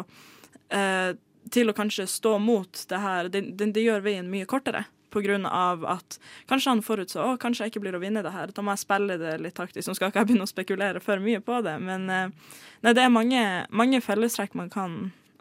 eh, 0.69 1.15
til 1.51 1.71
å 1.71 1.77
kanskje 1.77 2.07
stå 2.09 2.39
mot 2.39 2.85
det 2.89 3.01
her. 3.01 3.29
Det, 3.29 3.43
det, 3.61 3.81
gjør 3.85 4.05
veien 4.05 4.31
mye 4.31 4.49
kortere. 4.49 4.85
På 5.15 5.21
grunn 5.23 5.47
av 5.47 5.85
at 5.87 6.17
kanskje 6.51 6.73
han 6.73 6.81
forutså 6.83 7.21
å, 7.23 7.35
kanskje 7.39 7.67
jeg 7.67 7.73
ikke 7.73 7.85
blir 7.85 7.95
å 7.95 8.01
vinne 8.03 8.25
det 8.25 8.33
her. 8.35 8.51
Da 8.51 8.65
må 8.65 8.75
jeg 8.75 8.83
spille 8.83 9.19
det 9.21 9.37
litt 9.45 9.55
taktisk. 9.55 9.87
Nå 9.87 9.95
skal 9.95 10.11
ikke 10.11 10.25
jeg 10.25 10.31
begynne 10.31 10.47
å 10.49 10.51
spekulere 10.51 11.03
for 11.05 11.23
mye 11.23 11.43
på 11.45 11.61
det, 11.63 11.77
men 11.85 12.09
eh, 12.11 12.57
nei, 12.83 12.95
det 12.97 13.05
er 13.05 13.15
mange, 13.15 13.45
mange 13.71 14.01
fellestrekk 14.03 14.57
man 14.59 14.73
kan, 14.75 14.97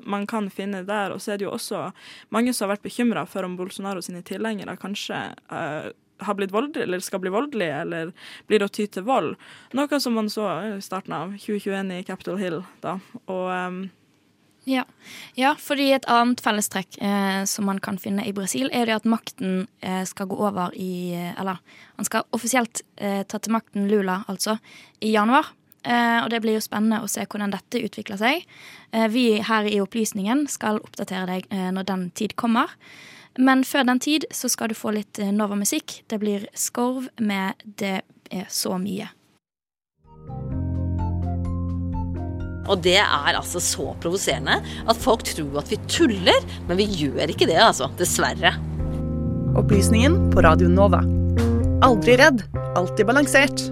man 0.05 0.27
kan 0.29 0.51
finne 0.53 0.83
der. 0.85 1.15
Og 1.15 1.23
så 1.23 1.33
er 1.33 1.41
det 1.41 1.47
jo 1.47 1.55
også 1.55 1.87
mange 2.35 2.53
som 2.53 2.67
har 2.67 2.75
vært 2.75 2.85
bekymra 2.85 3.25
for 3.29 3.47
om 3.47 3.57
Bolsonaro 3.57 4.03
sine 4.05 4.21
tilhengere 4.27 4.77
kanskje 4.77 5.23
eh, 5.33 5.89
har 6.19 6.37
blitt 6.37 6.53
voldelige, 6.53 6.83
eller 6.83 6.99
skal 6.99 7.19
bli 7.23 7.31
voldelige, 7.33 7.81
eller 7.81 8.13
blir 8.47 8.63
å 8.63 8.69
ty 8.71 8.85
til 8.87 9.05
vold. 9.07 9.35
Noe 9.73 9.99
som 9.99 10.15
man 10.17 10.29
så 10.31 10.47
i 10.67 10.77
starten 10.83 11.15
av 11.15 11.35
2021 11.39 11.91
i 11.97 12.03
Capitol 12.07 12.39
Hill, 12.41 12.63
da. 12.85 12.99
Og 13.25 13.49
um 13.51 13.83
Ja. 14.65 14.85
ja, 15.35 15.55
fordi 15.59 15.89
et 15.91 16.05
annet 16.07 16.39
fellestrekk 16.39 16.95
eh, 17.03 17.43
som 17.43 17.65
man 17.67 17.81
kan 17.83 17.97
finne 17.99 18.23
i 18.23 18.31
Brasil, 18.31 18.69
er 18.71 18.85
det 18.87 18.95
at 18.95 19.03
makten 19.03 19.67
eh, 19.81 20.05
skal 20.07 20.29
gå 20.31 20.37
over 20.39 20.71
i 20.79 21.11
eh, 21.11 21.33
Eller 21.35 21.59
han 21.97 22.05
skal 22.07 22.23
offisielt 22.31 22.81
eh, 22.95 23.25
ta 23.27 23.39
til 23.39 23.51
makten 23.51 23.89
Lula, 23.91 24.21
altså, 24.31 24.55
i 25.01 25.11
januar. 25.11 25.51
Eh, 25.83 26.23
og 26.23 26.29
det 26.31 26.39
blir 26.45 26.55
jo 26.55 26.63
spennende 26.63 27.01
å 27.03 27.11
se 27.11 27.25
hvordan 27.27 27.51
dette 27.51 27.81
utvikler 27.83 28.21
seg. 28.21 28.47
Eh, 28.93 29.09
vi 29.11 29.41
her 29.43 29.67
i 29.67 29.81
Opplysningen 29.83 30.47
skal 30.47 30.79
oppdatere 30.79 31.27
deg 31.27 31.51
når 31.51 31.83
den 31.83 32.07
tid 32.15 32.37
kommer. 32.39 32.71
Men 33.37 33.63
før 33.65 33.87
den 33.89 34.01
tid 34.03 34.27
så 34.33 34.49
skal 34.51 34.69
du 34.69 34.77
få 34.77 34.93
litt 34.93 35.19
eh, 35.21 35.33
Nova 35.33 35.57
musikk. 35.57 36.03
Det 36.07 36.19
blir 36.21 36.47
Skorv 36.53 37.09
med 37.17 37.61
Det 37.65 38.01
er 38.29 38.49
så 38.49 38.77
mye. 38.81 39.09
Og 42.63 42.79
det 42.79 42.99
er 43.01 43.35
altså 43.35 43.59
så 43.59 43.89
provoserende 43.99 44.61
at 44.87 44.99
folk 45.03 45.25
tror 45.27 45.59
at 45.59 45.71
vi 45.71 45.79
tuller, 45.91 46.45
men 46.69 46.79
vi 46.79 46.87
gjør 46.87 47.33
ikke 47.33 47.49
det, 47.49 47.59
altså. 47.59 47.89
Dessverre. 47.99 48.53
Opplysningen 49.59 50.31
på 50.33 50.45
Radio 50.45 50.69
Nova. 50.71 51.03
Aldri 51.83 52.15
redd, 52.21 52.45
alltid 52.79 53.09
balansert. 53.09 53.65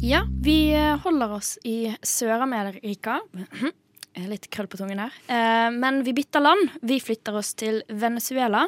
Ja, 0.00 0.24
vi 0.40 0.72
eh, 0.72 0.96
holder 1.04 1.36
oss 1.36 1.58
i 1.68 1.92
Sør-Amerika. 2.00 3.20
Litt 4.18 4.48
krøll 4.50 4.66
på 4.66 4.80
tungen 4.80 4.98
her. 4.98 5.14
Eh, 5.30 5.70
Men 5.70 6.02
vi 6.02 6.12
bytter 6.16 6.42
land. 6.42 6.72
Vi 6.82 6.98
flytter 7.00 7.36
oss 7.38 7.54
til 7.54 7.82
Venezuela. 7.88 8.66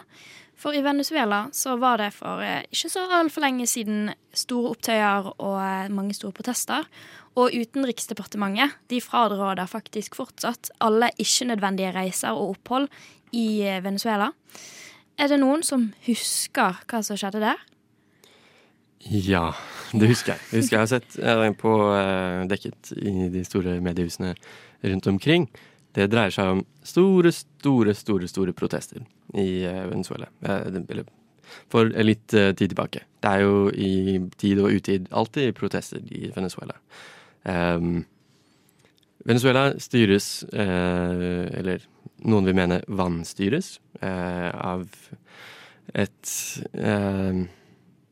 For 0.62 0.76
i 0.76 0.82
Venezuela 0.84 1.48
så 1.52 1.74
var 1.80 1.98
det 1.98 2.12
for 2.14 2.42
eh, 2.44 2.62
ikke 2.70 2.90
så 2.92 3.08
altfor 3.18 3.42
lenge 3.42 3.66
siden 3.66 4.12
store 4.36 4.76
opptøyer 4.76 5.32
og 5.32 5.56
eh, 5.58 5.90
mange 5.90 6.14
store 6.14 6.36
protester. 6.36 6.86
Og 7.34 7.50
Utenriksdepartementet 7.56 8.76
de 8.92 9.00
fraråder 9.02 9.66
faktisk 9.66 10.14
fortsatt 10.14 10.70
alle 10.84 11.10
ikke-nødvendige 11.18 11.94
reiser 11.96 12.36
og 12.36 12.58
opphold 12.58 12.88
i 13.34 13.64
Venezuela. 13.82 14.30
Er 15.18 15.32
det 15.32 15.40
noen 15.42 15.64
som 15.66 15.90
husker 16.06 16.78
hva 16.86 17.02
som 17.02 17.18
skjedde 17.18 17.42
der? 17.42 17.68
Ja, 19.02 19.48
det 19.90 20.12
husker 20.12 20.36
jeg. 20.36 20.44
Det 20.52 20.60
husker 20.60 20.76
jeg 20.76 20.84
har 20.84 20.92
sett 20.92 21.16
eh, 21.18 21.48
på 21.58 21.72
dekket 22.52 22.92
i 23.02 23.32
de 23.32 23.42
store 23.48 23.80
mediehusene 23.82 24.36
rundt 24.82 25.06
omkring. 25.06 25.48
Det 25.92 26.08
dreier 26.12 26.32
seg 26.32 26.54
om 26.56 26.62
store, 26.86 27.32
store, 27.34 27.94
store 27.94 28.28
store 28.30 28.54
protester 28.56 29.02
i 29.38 29.64
eh, 29.68 29.82
Venezuela. 29.90 30.30
Eh, 30.40 30.70
Eller 30.88 31.04
for 31.72 31.90
litt 32.04 32.32
eh, 32.34 32.52
tid 32.56 32.72
tilbake. 32.72 33.04
Det 33.22 33.32
er 33.32 33.44
jo 33.44 33.68
i 33.70 34.20
tid 34.40 34.62
og 34.62 34.72
utid 34.72 35.10
alltid 35.12 35.52
protester 35.58 36.00
i 36.08 36.30
Venezuela. 36.34 36.78
Um, 37.44 38.04
Venezuela 39.26 39.72
styres, 39.78 40.42
eh, 40.52 41.58
eller 41.58 41.82
noen 42.26 42.48
vil 42.48 42.56
mene 42.58 42.80
vannstyres, 42.88 43.76
eh, 44.00 44.50
av 44.50 44.88
et 45.94 46.32
eh, 46.74 47.42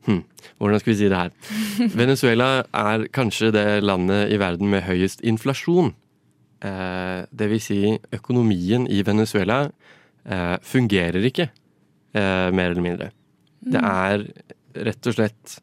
hm, 0.05 0.21
Hvordan 0.59 0.79
skal 0.79 0.91
vi 0.91 0.97
si 0.99 1.09
det 1.09 1.17
her? 1.19 1.31
Venezuela 2.01 2.49
er 2.73 3.07
kanskje 3.15 3.51
det 3.55 3.65
landet 3.83 4.31
i 4.31 4.39
verden 4.39 4.71
med 4.71 4.85
høyest 4.87 5.23
inflasjon. 5.27 5.93
Eh, 6.61 7.25
det 7.33 7.49
vil 7.49 7.59
si, 7.63 7.79
økonomien 8.13 8.87
i 8.89 9.01
Venezuela 9.07 9.63
eh, 10.25 10.57
fungerer 10.61 11.23
ikke, 11.25 11.49
eh, 12.13 12.51
mer 12.53 12.71
eller 12.71 12.81
mindre. 12.85 13.11
Det 13.63 13.81
Mm. 13.81 13.85
er 13.85 14.85
rett 14.85 15.07
og 15.07 15.13
slett 15.13 15.59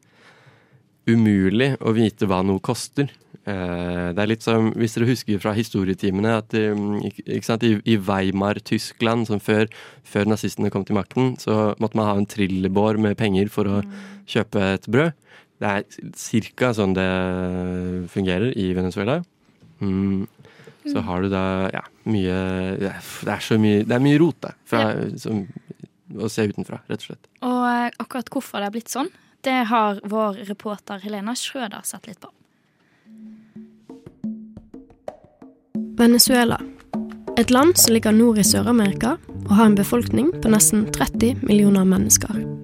umulig 1.08 1.76
å 1.80 1.94
vite 1.96 2.26
hva 2.28 2.42
noe 2.44 2.60
koster. 2.60 3.08
Eh, 3.48 4.12
det 4.12 4.18
er 4.20 4.26
litt 4.28 4.42
som, 4.44 4.72
Hvis 4.76 4.94
dere 4.94 5.06
husker 5.08 5.38
fra 5.40 5.54
historietimene, 5.56 6.36
at 6.38 6.48
ikke, 6.52 7.24
ikke 7.24 7.44
sant, 7.44 7.62
i, 7.64 7.96
Weimar-Tyskland, 7.96 9.26
som 9.26 9.40
før, 9.40 9.66
før 10.04 10.26
nazistene 10.26 10.70
kom 10.70 10.84
til 10.84 10.96
makten, 10.98 11.36
så 11.40 11.74
måtte 11.80 11.96
man 11.96 12.06
ha 12.06 12.16
en 12.18 12.26
trillebår 12.26 12.98
med 13.00 13.16
penger 13.16 13.48
for 13.48 13.64
å 13.64 13.82
kjøpe 14.26 14.74
et 14.74 14.86
brød. 14.90 15.12
Det 15.58 15.66
er 15.66 15.82
ca. 16.56 16.72
sånn 16.72 16.94
det 16.94 17.08
fungerer 18.12 18.52
i 18.56 18.72
Venezuela. 18.74 19.22
Mm. 19.80 20.26
Så 20.92 21.02
har 21.04 21.22
du 21.22 21.30
da 21.32 21.44
ja, 21.74 21.84
mye 22.08 22.36
Det 22.80 22.90
er, 22.92 23.42
så 23.44 23.58
mye 23.60 23.84
Det 23.84 23.96
er 23.96 24.02
mye 24.04 24.18
rot, 24.20 24.38
da. 24.44 24.54
Fra, 24.68 24.82
som, 25.20 25.44
å 26.16 26.30
se 26.32 26.48
utenfra, 26.48 26.80
rett 26.88 27.04
og 27.04 27.10
slett. 27.10 27.30
Og 27.44 27.62
eh, 27.68 27.88
akkurat 28.00 28.30
hvorfor 28.32 28.60
det 28.60 28.70
har 28.70 28.76
blitt 28.76 28.92
sånn, 28.92 29.10
det 29.46 29.60
har 29.70 30.00
vår 30.08 30.42
reporter 30.48 31.02
Helena 31.04 31.36
Schrøder 31.38 31.84
sett 31.86 32.08
litt 32.08 32.20
på. 32.22 32.32
Venezuela. 35.98 36.60
Et 37.38 37.50
land 37.50 37.78
som 37.78 37.94
ligger 37.94 38.14
nord 38.14 38.38
i 38.38 38.46
Sør-Amerika 38.46 39.16
og 39.48 39.52
har 39.54 39.68
en 39.70 39.78
befolkning 39.78 40.32
på 40.42 40.50
nesten 40.50 40.88
30 40.94 41.44
millioner 41.46 41.86
mennesker. 41.86 42.57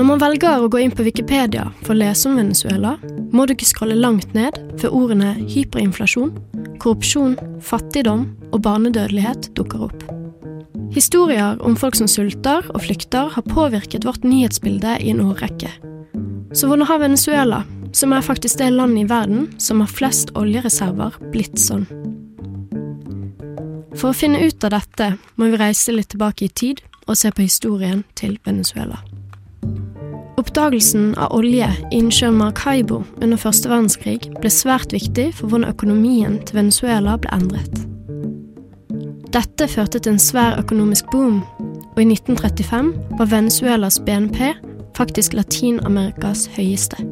Når 0.00 0.06
man 0.08 0.20
velger 0.22 0.62
å 0.64 0.68
gå 0.72 0.78
inn 0.80 0.92
på 0.96 1.04
Wikipedia 1.04 1.66
for 1.82 1.92
å 1.92 1.98
lese 2.00 2.30
om 2.30 2.38
Venezuela, 2.40 2.94
må 3.36 3.44
du 3.44 3.50
ikke 3.52 3.66
skrolle 3.68 3.98
langt 3.98 4.30
ned 4.32 4.56
før 4.80 4.94
ordene 4.96 5.34
hyperinflasjon, 5.52 6.30
korrupsjon, 6.80 7.34
fattigdom 7.60 8.22
og 8.48 8.62
barnedødelighet 8.64 9.50
dukker 9.58 9.84
opp. 9.90 10.06
Historier 10.96 11.60
om 11.60 11.76
folk 11.76 12.00
som 12.00 12.08
sulter 12.08 12.64
og 12.72 12.80
flykter, 12.86 13.28
har 13.36 13.48
påvirket 13.52 14.08
vårt 14.08 14.24
nyhetsbilde 14.24 14.96
i 15.04 15.12
en 15.12 15.20
årrekke. 15.26 15.68
Så 16.56 16.72
hvordan 16.72 16.88
har 16.88 17.04
Venezuela, 17.04 17.60
som 17.92 18.16
er 18.16 18.24
faktisk 18.24 18.56
det 18.64 18.72
landet 18.72 19.04
i 19.04 19.12
verden 19.12 19.50
som 19.60 19.84
har 19.84 19.92
flest 20.00 20.32
oljereserver, 20.32 21.20
blitt 21.28 21.60
sånn? 21.60 21.84
For 24.00 24.14
å 24.14 24.16
finne 24.16 24.40
ut 24.48 24.64
av 24.64 24.78
dette 24.80 25.12
må 25.36 25.52
vi 25.52 25.60
reise 25.60 25.92
litt 25.92 26.14
tilbake 26.16 26.48
i 26.48 26.54
tid 26.64 26.86
og 27.04 27.20
se 27.20 27.28
på 27.28 27.44
historien 27.44 28.06
til 28.16 28.40
Venezuela. 28.48 29.04
Oppdagelsen 30.40 31.10
av 31.20 31.34
olje 31.36 31.66
i 31.90 31.98
innsjøen 31.98 32.38
Maracaibo 32.38 33.02
under 33.20 33.36
første 33.40 33.68
verdenskrig 33.68 34.30
ble 34.38 34.48
svært 34.48 34.94
viktig 34.94 35.26
for 35.36 35.50
hvordan 35.50 35.68
økonomien 35.68 36.38
til 36.48 36.56
Venezuela 36.56 37.18
ble 37.20 37.28
endret. 37.36 37.82
Dette 39.34 39.68
førte 39.68 40.00
til 40.00 40.14
en 40.14 40.22
svær 40.22 40.56
økonomisk 40.62 41.10
boom, 41.12 41.42
og 41.92 42.00
i 42.00 42.06
1935 42.08 43.18
var 43.18 43.30
Venezuelas 43.34 44.00
BNP 44.06 44.40
faktisk 44.96 45.36
Latin-Amerikas 45.36 46.46
høyeste. 46.56 47.04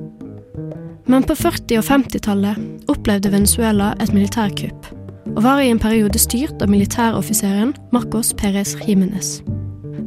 Men 1.08 1.28
på 1.28 1.36
40- 1.36 1.82
og 1.82 1.86
50-tallet 1.90 2.88
opplevde 2.88 3.32
Venezuela 3.32 3.92
et 4.00 4.16
militærkupp, 4.16 4.88
og 5.36 5.44
var 5.44 5.60
i 5.60 5.68
en 5.68 5.84
periode 5.84 6.18
styrt 6.18 6.64
av 6.64 6.72
militæroffiseren 6.72 7.76
Marcos 7.92 8.32
Pérez 8.40 8.72
Jiménez. 8.88 9.36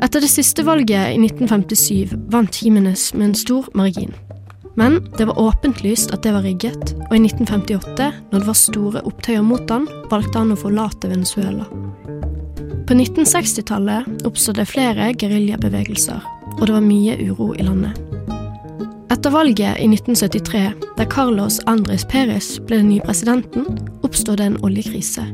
Etter 0.02 0.24
det 0.24 0.32
siste 0.34 0.64
valget 0.66 1.14
i 1.14 1.18
1957 1.22 2.16
vant 2.34 2.58
Jimenez 2.64 3.12
med 3.14 3.28
en 3.28 3.36
stor 3.38 3.68
margin. 3.78 4.16
Men 4.76 4.98
det 5.18 5.28
var 5.30 5.40
åpent 5.40 5.84
at 5.86 6.24
det 6.24 6.32
var 6.34 6.42
rigget, 6.42 6.96
og 7.10 7.16
i 7.16 7.22
1958, 7.22 8.14
når 8.32 8.40
det 8.40 8.48
var 8.48 8.58
store 8.58 9.02
opptøyer 9.06 9.44
mot 9.46 9.70
han, 9.70 9.86
valgte 10.10 10.40
han 10.40 10.54
å 10.54 10.58
forlate 10.58 11.12
Venezuela. 11.12 11.68
På 12.88 12.98
1960-tallet 12.98 14.26
oppstod 14.26 14.58
det 14.58 14.66
flere 14.72 15.14
geriljabevegelser, 15.14 16.26
og 16.58 16.66
det 16.66 16.74
var 16.74 16.82
mye 16.82 17.20
uro 17.22 17.52
i 17.54 17.68
landet. 17.68 17.94
Etter 19.12 19.30
valget 19.30 19.78
i 19.78 19.86
1973, 19.86 20.66
der 20.98 21.12
Carlos 21.12 21.60
Andres 21.68 22.08
Perez 22.10 22.56
ble 22.66 22.82
den 22.82 22.90
nye 22.90 23.06
presidenten, 23.06 23.70
oppstod 24.02 24.42
det 24.42 24.50
en 24.50 24.62
oljekrise. 24.66 25.28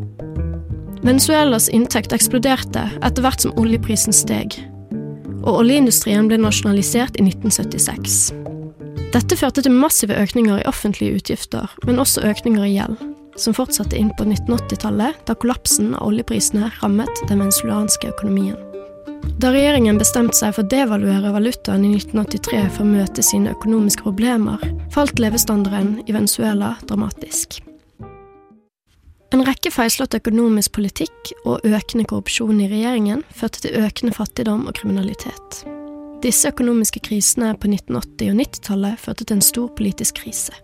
Venezuelas 1.08 1.70
inntekt 1.72 2.12
eksploderte 2.12 2.82
etter 3.00 3.24
hvert 3.24 3.39
som 3.39 3.54
oljeprisen 3.56 4.12
steg, 4.12 4.58
og 5.39 5.62
oljeindustrien 5.62 6.28
ble 6.28 6.36
nasjonalisert 6.41 7.15
i 7.15 7.24
1976. 7.24 8.17
Dette 9.13 9.38
førte 9.39 9.63
til 9.63 9.72
massive 9.72 10.17
økninger 10.20 10.60
i 10.60 10.65
offentlige 10.67 11.22
utgifter, 11.22 11.72
men 11.88 12.02
også 12.04 12.26
økninger 12.28 12.65
i 12.67 12.74
gjeld, 12.74 12.98
som 13.39 13.56
fortsatte 13.56 13.96
inn 13.96 14.10
på 14.20 14.28
1980-tallet, 14.28 15.22
da 15.30 15.38
kollapsen 15.39 15.93
av 15.96 16.10
oljeprisene 16.10 16.74
rammet 16.82 17.24
den 17.30 17.39
venezuelanske 17.39 18.12
økonomien. 18.12 18.60
Da 19.39 19.54
regjeringen 19.56 20.02
bestemte 20.02 20.36
seg 20.36 20.58
for 20.58 20.65
å 20.65 20.72
devaluere 20.76 21.32
valutaen 21.32 21.88
i 21.88 21.93
1983 22.02 22.65
for 22.67 22.84
å 22.84 22.91
møte 22.91 23.24
sine 23.24 23.56
økonomiske 23.56 24.04
problemer, 24.04 24.60
falt 24.91 25.24
levestandarden 25.24 26.02
i 26.04 26.20
Venezuela 26.20 26.76
dramatisk. 26.84 27.62
En 29.36 29.44
rekke 29.44 29.72
feilslått 29.74 30.16
økonomisk 30.16 30.78
politikk 30.78 31.34
og 31.44 31.66
økende 31.68 32.06
korrupsjon 32.08 32.62
i 32.63 32.70
regjeringen 32.72 33.26
førte 33.36 33.66
til 33.66 33.76
økende 33.76 34.16
fattigdom 34.16 34.68
og 34.70 34.78
kriminalitet. 34.80 35.63
Disse 36.24 36.50
økonomiske 36.50 37.02
krisene 37.04 37.52
på 37.60 37.68
1980- 37.68 38.32
og 38.32 38.40
90-tallet 38.40 39.02
førte 39.04 39.28
til 39.28 39.38
en 39.38 39.44
stor 39.46 39.68
politisk 39.78 40.24
krise. 40.24 40.56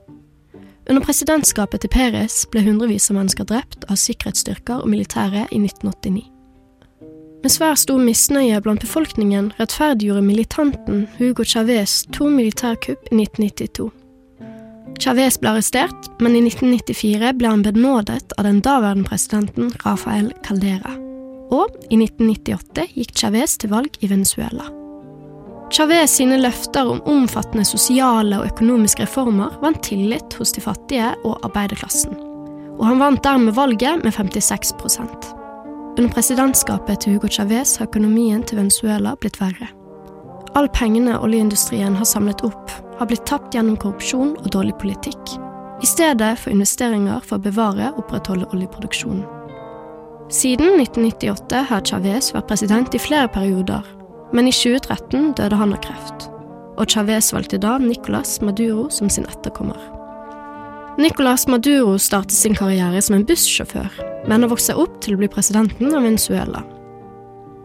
Under 0.89 1.03
presidentskapet 1.03 1.83
til 1.83 1.91
Perez 1.91 2.43
ble 2.51 2.63
hundrevis 2.65 3.09
av 3.11 3.19
mennesker 3.19 3.47
drept 3.47 3.85
av 3.87 3.99
sikkerhetsstyrker 3.99 4.81
og 4.83 4.91
militære 4.91 5.45
i 5.51 5.59
1989. 5.59 6.23
Med 7.43 7.51
svært 7.51 7.81
stor 7.83 7.99
misnøye 7.99 8.61
blant 8.63 8.83
befolkningen 8.83 9.51
rettferdiggjorde 9.59 10.23
militanten 10.23 11.05
Hugo 11.17 11.43
Chávez 11.43 12.05
to 12.15 12.29
militærkupp 12.31 13.11
i 13.11 13.19
1992. 13.19 13.91
Chávez 14.99 15.39
ble 15.39 15.49
arrestert, 15.49 16.09
men 16.19 16.35
i 16.35 16.43
1994 16.45 17.33
ble 17.39 17.49
han 17.49 17.63
benådet 17.65 18.35
av 18.37 18.45
den 18.47 18.61
daværende 18.63 19.07
presidenten 19.09 19.71
Rafael 19.85 20.31
Caldera. 20.45 20.93
Og 21.53 21.73
i 21.89 21.97
1998 21.99 22.87
gikk 22.95 23.13
Chávez 23.17 23.57
til 23.61 23.73
valg 23.73 23.97
i 24.01 24.09
Venezuela. 24.11 24.69
Chávez 25.73 26.17
sine 26.19 26.37
løfter 26.37 26.85
om 26.85 27.01
omfattende 27.09 27.65
sosiale 27.65 28.37
og 28.39 28.51
økonomiske 28.51 29.07
reformer 29.07 29.55
vant 29.63 29.81
tillit 29.85 30.35
hos 30.37 30.53
de 30.53 30.61
fattige 30.61 31.13
og 31.23 31.39
arbeiderklassen. 31.47 32.13
Og 32.77 32.85
han 32.89 33.01
vant 33.01 33.23
dermed 33.25 33.55
valget 33.57 34.03
med 34.03 34.13
56% 34.13 35.31
Under 35.97 36.09
presidentskapet 36.13 37.01
til 37.01 37.15
Hugo 37.15 37.27
Chávez 37.27 37.77
har 37.77 37.89
økonomien 37.89 38.43
til 38.43 38.61
Venezuela 38.61 39.15
blitt 39.15 39.41
verre. 39.41 39.69
All 40.53 40.67
pengene 40.69 41.15
oljeindustrien 41.17 41.95
har 41.97 42.05
samlet 42.05 42.43
opp, 42.45 42.71
har 42.99 43.09
blitt 43.09 43.25
tapt 43.25 43.55
gjennom 43.55 43.77
korrupsjon 43.81 44.35
og 44.37 44.51
dårlig 44.53 44.75
politikk, 44.81 45.37
i 45.81 45.87
stedet 45.89 46.35
for 46.39 46.53
investeringer 46.53 47.23
for 47.25 47.39
å 47.39 47.45
bevare 47.47 47.89
og 47.93 48.03
opprettholde 48.03 48.49
oljeproduksjonen. 48.53 49.25
Siden 50.33 50.77
1998 50.79 51.63
har 51.69 51.81
Chávez 51.85 52.29
vært 52.35 52.47
president 52.51 52.93
i 52.95 53.01
flere 53.01 53.27
perioder, 53.33 53.81
men 54.33 54.47
i 54.49 54.53
2013 54.53 55.33
døde 55.37 55.57
han 55.57 55.73
av 55.75 55.81
kreft. 55.83 56.29
Og 56.77 56.89
Chávez 56.89 57.33
valgte 57.33 57.59
da 57.61 57.75
Nicolas 57.81 58.39
Maduro 58.41 58.87
som 58.93 59.09
sin 59.09 59.27
etterkommer. 59.29 59.81
Nicolas 60.97 61.47
Maduro 61.49 61.97
startet 61.97 62.37
sin 62.37 62.55
karriere 62.57 63.01
som 63.01 63.17
en 63.17 63.25
bussjåfør, 63.25 63.89
men 64.29 64.45
har 64.45 64.53
vokst 64.53 64.69
seg 64.69 64.79
opp 64.81 65.01
til 65.01 65.17
å 65.17 65.21
bli 65.21 65.29
presidenten 65.33 65.93
av 65.93 66.05
Venezuela. 66.05 66.61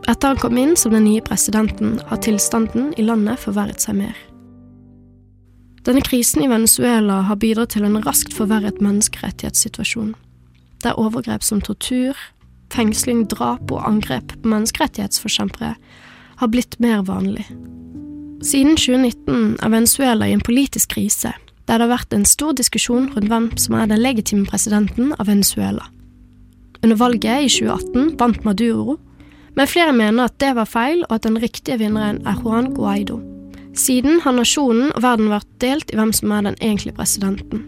Etter 0.08 0.32
han 0.32 0.40
kom 0.40 0.56
inn 0.56 0.72
som 0.76 0.94
den 0.94 1.04
nye 1.04 1.20
presidenten, 1.20 1.98
har 2.08 2.20
tilstanden 2.24 2.94
i 2.96 3.04
landet 3.04 3.42
forverret 3.42 3.84
seg 3.84 3.98
mer. 4.00 4.16
Denne 5.84 6.00
krisen 6.04 6.42
i 6.44 6.48
Venezuela 6.48 7.20
har 7.28 7.38
bidratt 7.40 7.74
til 7.76 7.84
en 7.84 8.00
raskt 8.04 8.32
forverret 8.36 8.80
menneskerettighetssituasjon, 8.84 10.14
der 10.84 10.96
overgrep 11.00 11.44
som 11.44 11.60
tortur, 11.64 12.16
fengsling, 12.72 13.26
drap 13.28 13.72
og 13.72 13.84
angrep 13.88 14.32
på 14.32 14.52
menneskerettighetsforkjempere 14.52 15.74
har 16.38 16.52
blitt 16.52 16.78
mer 16.80 17.02
vanlig. 17.08 17.44
Siden 18.44 18.76
2019 18.78 19.58
er 19.64 19.72
Venezuela 19.72 20.28
i 20.28 20.36
en 20.36 20.44
politisk 20.44 20.94
krise, 20.94 21.34
der 21.66 21.80
det 21.80 21.88
har 21.88 21.96
vært 21.98 22.14
en 22.14 22.24
stor 22.28 22.54
diskusjon 22.56 23.10
rundt 23.12 23.28
hvem 23.28 23.50
som 23.60 23.76
er 23.76 23.90
den 23.90 24.00
legitime 24.00 24.46
presidenten 24.48 25.12
av 25.18 25.28
Venezuela. 25.28 25.84
Under 26.84 26.96
valget 26.96 27.44
i 27.44 27.50
2018 27.50 28.14
vant 28.20 28.44
Maduro 28.46 28.96
men 29.58 29.66
flere 29.66 29.92
mener 29.92 30.28
at 30.28 30.36
det 30.38 30.52
var 30.54 30.68
feil, 30.70 31.02
og 31.08 31.16
at 31.16 31.26
den 31.26 31.38
riktige 31.42 31.80
vinneren 31.80 32.20
er 32.26 32.38
Juan 32.38 32.70
Guaido. 32.76 33.18
Siden 33.74 34.20
har 34.22 34.36
nasjonen 34.36 34.92
og 34.92 35.02
verden 35.02 35.32
vært 35.32 35.48
delt 35.62 35.90
i 35.90 35.98
hvem 35.98 36.12
som 36.14 36.30
er 36.34 36.46
den 36.46 36.58
egentlige 36.62 36.94
presidenten. 36.94 37.64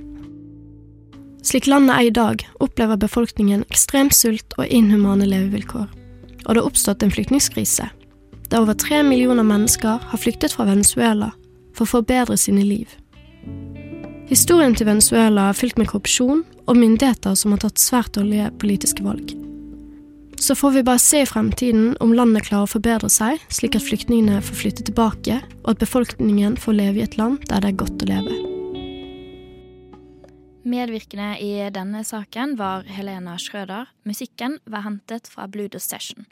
Slik 1.42 1.66
landet 1.66 1.96
er 1.96 2.06
i 2.06 2.14
dag, 2.14 2.44
opplever 2.62 3.00
befolkningen 3.00 3.64
ekstrem 3.72 4.12
sult 4.14 4.54
og 4.58 4.70
inhumane 4.70 5.26
levevilkår. 5.26 5.88
Og 6.46 6.54
det 6.54 6.60
har 6.60 6.68
oppstått 6.68 7.02
en 7.02 7.10
flyktningkrise, 7.14 7.90
der 8.50 8.62
over 8.62 8.78
tre 8.78 9.02
millioner 9.02 9.46
mennesker 9.46 9.98
har 10.12 10.22
flyktet 10.22 10.54
fra 10.54 10.68
Venezuela 10.70 11.32
for 11.74 11.88
å 11.88 11.94
forbedre 11.98 12.38
sine 12.38 12.62
liv. 12.62 12.86
Historien 14.30 14.78
til 14.78 14.86
Venezuela 14.86 15.50
er 15.50 15.58
fylt 15.58 15.78
med 15.80 15.90
korrupsjon 15.90 16.44
og 16.68 16.76
myndigheter 16.78 17.34
som 17.34 17.56
har 17.56 17.64
tatt 17.66 17.82
svært 17.82 18.14
dårlige 18.14 18.52
politiske 18.62 19.02
valg. 19.02 19.34
Så 20.40 20.54
får 20.54 20.70
vi 20.70 20.82
bare 20.82 20.98
se 20.98 21.20
i 21.20 21.26
fremtiden 21.26 21.96
om 22.00 22.14
landet 22.16 22.46
klarer 22.48 22.64
å 22.64 22.72
forbedre 22.72 23.10
seg, 23.12 23.42
slik 23.52 23.76
at 23.76 23.84
flyktningene 23.84 24.40
får 24.40 24.56
flytte 24.56 24.86
tilbake, 24.88 25.36
og 25.62 25.74
at 25.74 25.82
befolkningen 25.82 26.56
får 26.56 26.78
leve 26.78 27.02
i 27.02 27.04
et 27.04 27.18
land 27.20 27.42
der 27.50 27.60
det 27.60 27.74
er 27.74 27.82
godt 27.82 28.04
å 28.06 28.08
leve. 28.08 28.38
Medvirkende 30.64 31.34
i 31.44 31.68
denne 31.72 32.00
saken 32.04 32.54
var 32.56 32.88
Helena 32.88 33.36
Schrøder. 33.40 33.90
Musikken 34.08 34.58
var 34.64 34.86
hentet 34.86 35.28
fra 35.28 35.44
Blue 35.46 35.68
Dust 35.68 35.92
Session. 35.92 36.24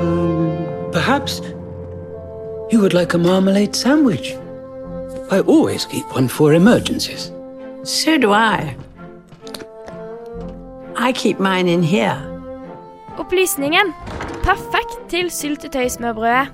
Um, 0.00 0.90
perhaps 0.92 1.40
you 2.70 2.80
would 2.80 2.94
like 2.94 3.14
a 3.14 3.18
marmalade 3.18 3.76
sandwich. 3.76 4.34
I 5.30 5.40
always 5.40 5.86
keep 5.86 6.14
one 6.14 6.28
for 6.28 6.52
emergencies. 6.52 7.30
So 7.84 8.18
do 8.18 8.32
I. 8.32 8.76
I 10.98 11.12
keep 11.12 11.38
mine 11.38 11.68
in 11.68 11.82
here. 11.82 12.16
Opplysningen. 13.18 13.92
Perfekt 14.44 14.96
til 15.12 15.28
syltetøysmørbrødet. 15.30 16.48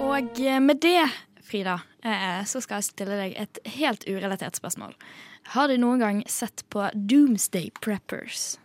Og 0.00 0.40
med 0.62 0.80
det, 0.84 1.06
Frida, 1.40 1.78
eh, 2.04 2.44
så 2.44 2.60
skal 2.60 2.82
jeg 2.82 2.90
stille 2.90 3.16
deg 3.22 3.38
et 3.40 3.60
helt 3.78 4.04
urelatert 4.04 4.60
spørsmål. 4.60 4.92
Har 5.56 5.68
du 5.68 5.78
noen 5.80 5.98
gang 5.98 6.20
sett 6.28 6.66
på 6.68 6.90
Doomsday 6.92 7.70
Preppers? 7.80 8.58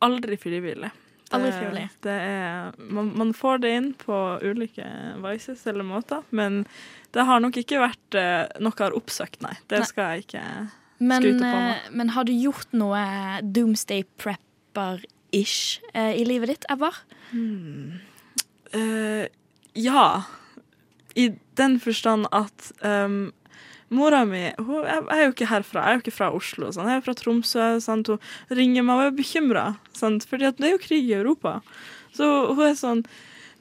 Aldri 0.00 0.38
frivillig. 0.38 0.92
Aldri 1.34 1.50
frivillig. 1.50 1.88
Det 2.06 2.14
er, 2.14 2.76
man, 2.78 3.10
man 3.18 3.34
får 3.34 3.64
det 3.64 3.74
inn 3.74 3.88
på 3.98 4.16
ulike 4.46 4.86
vices 5.24 5.66
eller 5.66 5.86
måter, 5.86 6.22
men 6.30 6.62
det 7.16 7.24
har 7.24 7.40
nok 7.40 7.56
ikke 7.62 7.80
vært 7.80 8.18
noe 8.60 8.74
jeg 8.76 8.84
har 8.84 8.96
oppsøkt, 8.98 9.40
nei. 9.44 9.54
Det 9.72 9.82
skal 9.88 10.16
jeg 10.16 10.26
ikke 10.26 10.44
Men, 10.98 11.22
skryte 11.22 11.40
på 11.40 11.54
meg. 11.54 11.70
eh, 11.70 11.94
men 11.96 12.12
har 12.16 12.28
du 12.28 12.34
gjort 12.36 12.76
noe 12.76 13.04
Doomsday 13.56 14.04
Prepper-ish 14.20 15.80
uh, 15.94 16.12
i 16.12 16.26
livet 16.28 16.52
ditt 16.52 16.68
ever? 16.72 17.00
Eh, 18.76 19.26
ja. 19.74 20.06
I 21.16 21.30
den 21.56 21.78
forstand 21.80 22.28
at 22.36 22.72
um, 22.84 23.32
mora 23.88 24.24
mi 24.28 24.50
hun, 24.58 24.82
jeg 24.84 25.04
er 25.14 25.22
jo 25.22 25.32
ikke 25.32 25.48
herfra, 25.48 25.84
jeg 25.84 25.88
er 25.88 25.96
jo 25.96 26.04
ikke 26.04 26.16
fra 26.18 26.32
Oslo. 26.36 26.72
Sånn. 26.74 26.90
Jeg 26.90 27.00
er 27.00 27.06
fra 27.06 27.16
Tromsø. 27.16 27.68
Sant? 27.84 28.10
Hun 28.12 28.58
ringer 28.58 28.84
meg 28.86 29.00
og 29.00 29.08
er 29.08 29.16
bekymra, 29.16 29.66
fordi 29.96 30.52
det 30.58 30.68
er 30.68 30.74
jo 30.74 30.82
krig 30.82 31.08
i 31.08 31.16
Europa. 31.16 31.60
Så 32.16 32.28
hun 32.52 32.66
er 32.66 32.76
sånn 32.78 33.06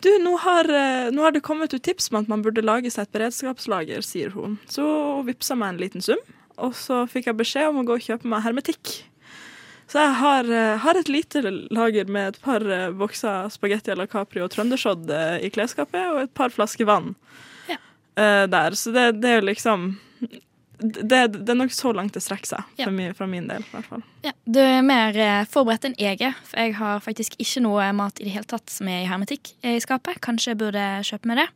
Du, 0.04 0.12
nå 0.22 0.36
har, 0.44 0.68
eh, 0.70 1.12
nå 1.12 1.24
har 1.24 1.32
det 1.32 1.44
kommet 1.46 1.74
ut 1.74 1.84
tips 1.84 2.12
om 2.12 2.20
at 2.20 2.30
man 2.32 2.44
burde 2.46 2.64
lage 2.66 2.92
seg 2.94 3.08
et 3.08 3.16
beredskapslager, 3.16 4.04
sier 4.06 4.34
hun. 4.36 4.60
Så 4.70 4.84
hun 4.84 5.28
vippsa 5.30 5.58
meg 5.58 5.74
en 5.74 5.82
liten 5.82 6.04
sum, 6.06 6.22
og 6.58 6.76
så 6.78 7.04
fikk 7.10 7.32
jeg 7.32 7.40
beskjed 7.40 7.72
om 7.72 7.82
å 7.82 7.86
gå 7.88 7.98
og 7.98 8.08
kjøpe 8.08 8.30
meg 8.30 8.44
hermetikk. 8.46 8.96
Så 9.88 10.02
jeg 10.02 10.16
har, 10.20 10.50
eh, 10.50 10.78
har 10.82 10.98
et 10.98 11.10
lite 11.10 11.42
lager 11.72 12.10
med 12.10 12.34
et 12.34 12.42
par 12.42 12.64
eh, 12.66 12.90
bokser 12.92 13.50
spagetti 13.54 13.94
à 13.94 13.98
la 13.98 14.08
Capri 14.10 14.42
og 14.42 14.50
trøndersodd 14.54 15.12
i 15.42 15.52
klesskapet, 15.54 16.10
og 16.12 16.24
et 16.26 16.34
par 16.34 16.50
flasker 16.50 16.90
vann 16.90 17.14
eh, 17.70 18.46
der. 18.50 18.76
Så 18.76 18.92
det, 18.96 19.22
det 19.22 19.30
er 19.30 19.42
jo 19.42 19.50
liksom 19.52 19.92
det, 20.80 21.20
det 21.46 21.50
er 21.50 21.58
nok 21.60 21.72
så 21.74 21.92
langt 21.96 22.14
det 22.14 22.22
strekker 22.24 22.48
seg, 22.48 22.64
Ja. 22.78 22.88
fra 23.14 23.28
min 23.28 23.48
del 23.48 23.62
i 23.64 23.72
hvert 23.72 23.86
fall. 23.90 24.04
Ja, 24.24 24.32
Du 24.46 24.60
er 24.60 24.82
mer 24.86 25.16
eh, 25.18 25.46
forberedt 25.46 25.86
enn 25.86 25.96
jeg 25.98 26.22
er, 26.22 26.34
for 26.44 26.60
jeg 26.60 26.76
har 26.76 27.00
faktisk 27.00 27.36
ikke 27.40 27.62
noe 27.66 27.92
mat 27.94 28.20
i 28.20 28.26
det 28.26 28.34
hele 28.34 28.46
tatt 28.50 28.70
som 28.70 28.88
er 28.88 29.04
i 29.04 29.08
hermetikk 29.10 29.54
i 29.64 29.78
skapet. 29.80 30.20
Kanskje 30.22 30.54
jeg 30.54 30.58
burde 30.58 30.86
kjøpe 31.04 31.26
meg 31.32 31.38
det. 31.44 31.48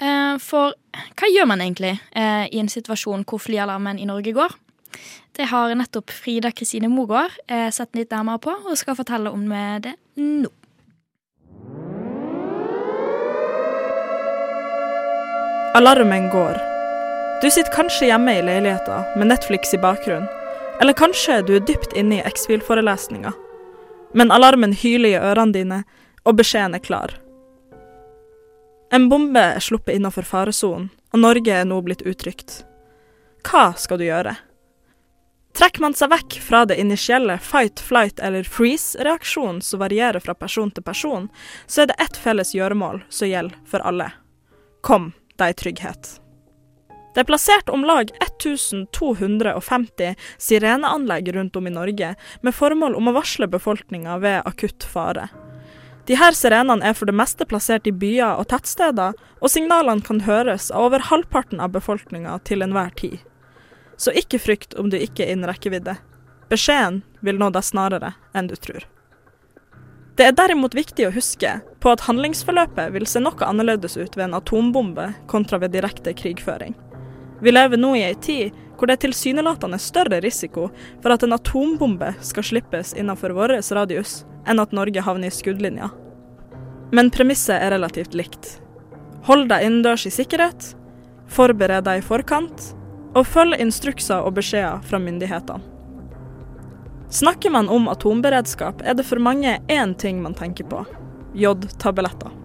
Eh, 0.00 0.38
For 0.38 0.72
hva 1.16 1.28
gjør 1.30 1.46
man 1.46 1.60
egentlig 1.60 1.98
eh, 2.16 2.46
i 2.50 2.58
en 2.62 2.68
situasjon 2.68 3.24
hvor 3.24 3.38
flyalarmen 3.40 3.98
i 3.98 4.06
Norge 4.08 4.32
går? 4.32 4.54
Det 5.36 5.46
har 5.52 5.74
nettopp 5.74 6.10
Frida 6.10 6.50
Kristine 6.50 6.88
Mogård 6.90 7.30
sett 7.72 7.94
litt 7.94 8.10
nærmere 8.10 8.40
på, 8.42 8.50
og 8.66 8.76
skal 8.76 8.96
fortelle 8.98 9.30
om 9.30 9.44
det 9.80 9.94
nå. 10.18 10.50
Alarmen 15.78 16.28
går. 16.30 16.69
Du 17.42 17.50
sitter 17.50 17.72
kanskje 17.72 18.06
hjemme 18.06 18.34
i 18.38 18.42
leiligheta 18.42 19.04
med 19.16 19.26
Netflix 19.26 19.74
i 19.74 19.78
bakgrunnen. 19.78 20.28
Eller 20.80 20.92
kanskje 20.92 21.38
du 21.42 21.54
er 21.56 21.64
dypt 21.64 21.94
inne 21.96 22.18
i 22.18 22.24
X-Fil-forelesninga. 22.28 23.32
Men 24.12 24.32
alarmen 24.32 24.74
hyler 24.76 25.14
i 25.14 25.16
ørene 25.20 25.56
dine, 25.56 25.78
og 26.28 26.36
beskjeden 26.36 26.76
er 26.76 26.84
klar. 26.84 27.14
En 28.92 29.08
bombe 29.08 29.40
er 29.40 29.64
sluppet 29.64 29.96
innafor 29.96 30.28
faresonen, 30.28 30.90
og 31.14 31.24
Norge 31.24 31.56
er 31.62 31.64
nå 31.64 31.80
blitt 31.86 32.04
utrygt. 32.04 32.60
Hva 33.48 33.70
skal 33.80 34.02
du 34.02 34.04
gjøre? 34.10 34.36
Trekker 35.56 35.80
man 35.80 35.96
seg 35.96 36.12
vekk 36.12 36.40
fra 36.44 36.66
det 36.68 36.76
initielle 36.76 37.38
fight, 37.40 37.80
flight 37.80 38.20
eller 38.20 38.44
freeze-reaksjonen 38.44 39.64
som 39.64 39.80
varierer 39.80 40.20
fra 40.20 40.36
person 40.36 40.70
til 40.70 40.84
person, 40.84 41.30
så 41.66 41.86
er 41.86 41.90
det 41.94 42.02
ett 42.04 42.20
felles 42.20 42.52
gjøremål 42.52 43.00
som 43.08 43.32
gjelder 43.32 43.56
for 43.64 43.80
alle. 43.80 44.12
Kom 44.84 45.14
deg 45.40 45.56
trygghet. 45.56 46.20
Det 47.14 47.24
er 47.24 47.26
plassert 47.26 47.70
om 47.74 47.82
lag 47.86 48.10
1250 48.22 50.14
sireneanlegg 50.38 51.32
rundt 51.34 51.56
om 51.58 51.66
i 51.66 51.74
Norge, 51.74 52.14
med 52.42 52.54
formål 52.54 52.94
om 52.98 53.10
å 53.10 53.16
varsle 53.16 53.48
befolkninga 53.50 54.18
ved 54.22 54.42
akutt 54.46 54.86
fare. 54.86 55.28
De 56.06 56.16
her 56.18 56.34
sirenene 56.34 56.86
er 56.86 56.94
for 56.98 57.10
det 57.10 57.14
meste 57.18 57.46
plassert 57.46 57.86
i 57.86 57.92
byer 57.94 58.38
og 58.38 58.48
tettsteder, 58.50 59.18
og 59.40 59.50
signalene 59.50 60.02
kan 60.06 60.22
høres 60.26 60.70
av 60.70 60.88
over 60.88 61.04
halvparten 61.10 61.60
av 61.62 61.74
befolkninga 61.74 62.38
til 62.46 62.62
enhver 62.66 62.94
tid. 62.98 63.18
Så 64.00 64.14
ikke 64.16 64.40
frykt 64.40 64.74
om 64.78 64.88
du 64.90 64.96
ikke 64.98 65.26
er 65.26 65.34
innen 65.34 65.50
rekkevidde. 65.50 65.98
Beskjeden 66.50 67.02
vil 67.26 67.38
nå 67.38 67.50
deg 67.54 67.66
snarere 67.66 68.14
enn 68.34 68.48
du 68.50 68.56
tror. 68.56 68.86
Det 70.18 70.26
er 70.26 70.36
derimot 70.36 70.74
viktig 70.74 71.06
å 71.08 71.14
huske 71.14 71.60
på 71.80 71.92
at 71.92 72.02
handlingsforløpet 72.08 72.90
vil 72.92 73.06
se 73.08 73.22
noe 73.22 73.46
annerledes 73.46 73.96
ut 73.96 74.16
ved 74.18 74.26
en 74.26 74.38
atombombe 74.40 75.12
kontra 75.30 75.60
ved 75.62 75.72
direkte 75.76 76.12
krigføring. 76.16 76.74
Vi 77.40 77.52
lever 77.52 77.80
nå 77.80 77.94
i 77.96 78.04
ei 78.08 78.14
tid 78.14 78.56
hvor 78.76 78.88
det 78.88 78.96
er 78.96 79.04
tilsynelatende 79.04 79.76
større 79.80 80.20
risiko 80.24 80.70
for 81.02 81.12
at 81.12 81.24
en 81.24 81.36
atombombe 81.36 82.14
skal 82.24 82.46
slippes 82.46 82.94
innenfor 82.96 83.34
vår 83.36 83.58
radius, 83.76 84.22
enn 84.48 84.62
at 84.62 84.72
Norge 84.72 85.04
havner 85.04 85.28
i 85.28 85.34
skuddlinja. 85.34 85.90
Men 86.96 87.12
premisset 87.12 87.60
er 87.60 87.74
relativt 87.74 88.16
likt. 88.16 88.56
Hold 89.28 89.50
deg 89.52 89.66
innendørs 89.66 90.06
i 90.08 90.14
sikkerhet, 90.14 90.72
forbered 91.28 91.84
deg 91.84 92.00
i 92.00 92.06
forkant, 92.06 92.70
og 93.12 93.28
følg 93.28 93.60
instrukser 93.60 94.24
og 94.24 94.38
beskjeder 94.38 94.80
fra 94.86 95.02
myndighetene. 95.02 95.60
Snakker 97.10 97.50
man 97.50 97.68
om 97.68 97.88
atomberedskap, 97.90 98.84
er 98.86 98.94
det 98.94 99.04
for 99.04 99.18
mange 99.18 99.58
én 99.68 99.96
ting 99.98 100.22
man 100.22 100.36
tenker 100.38 100.68
på 100.70 100.84
jodtabletter. 101.34 102.39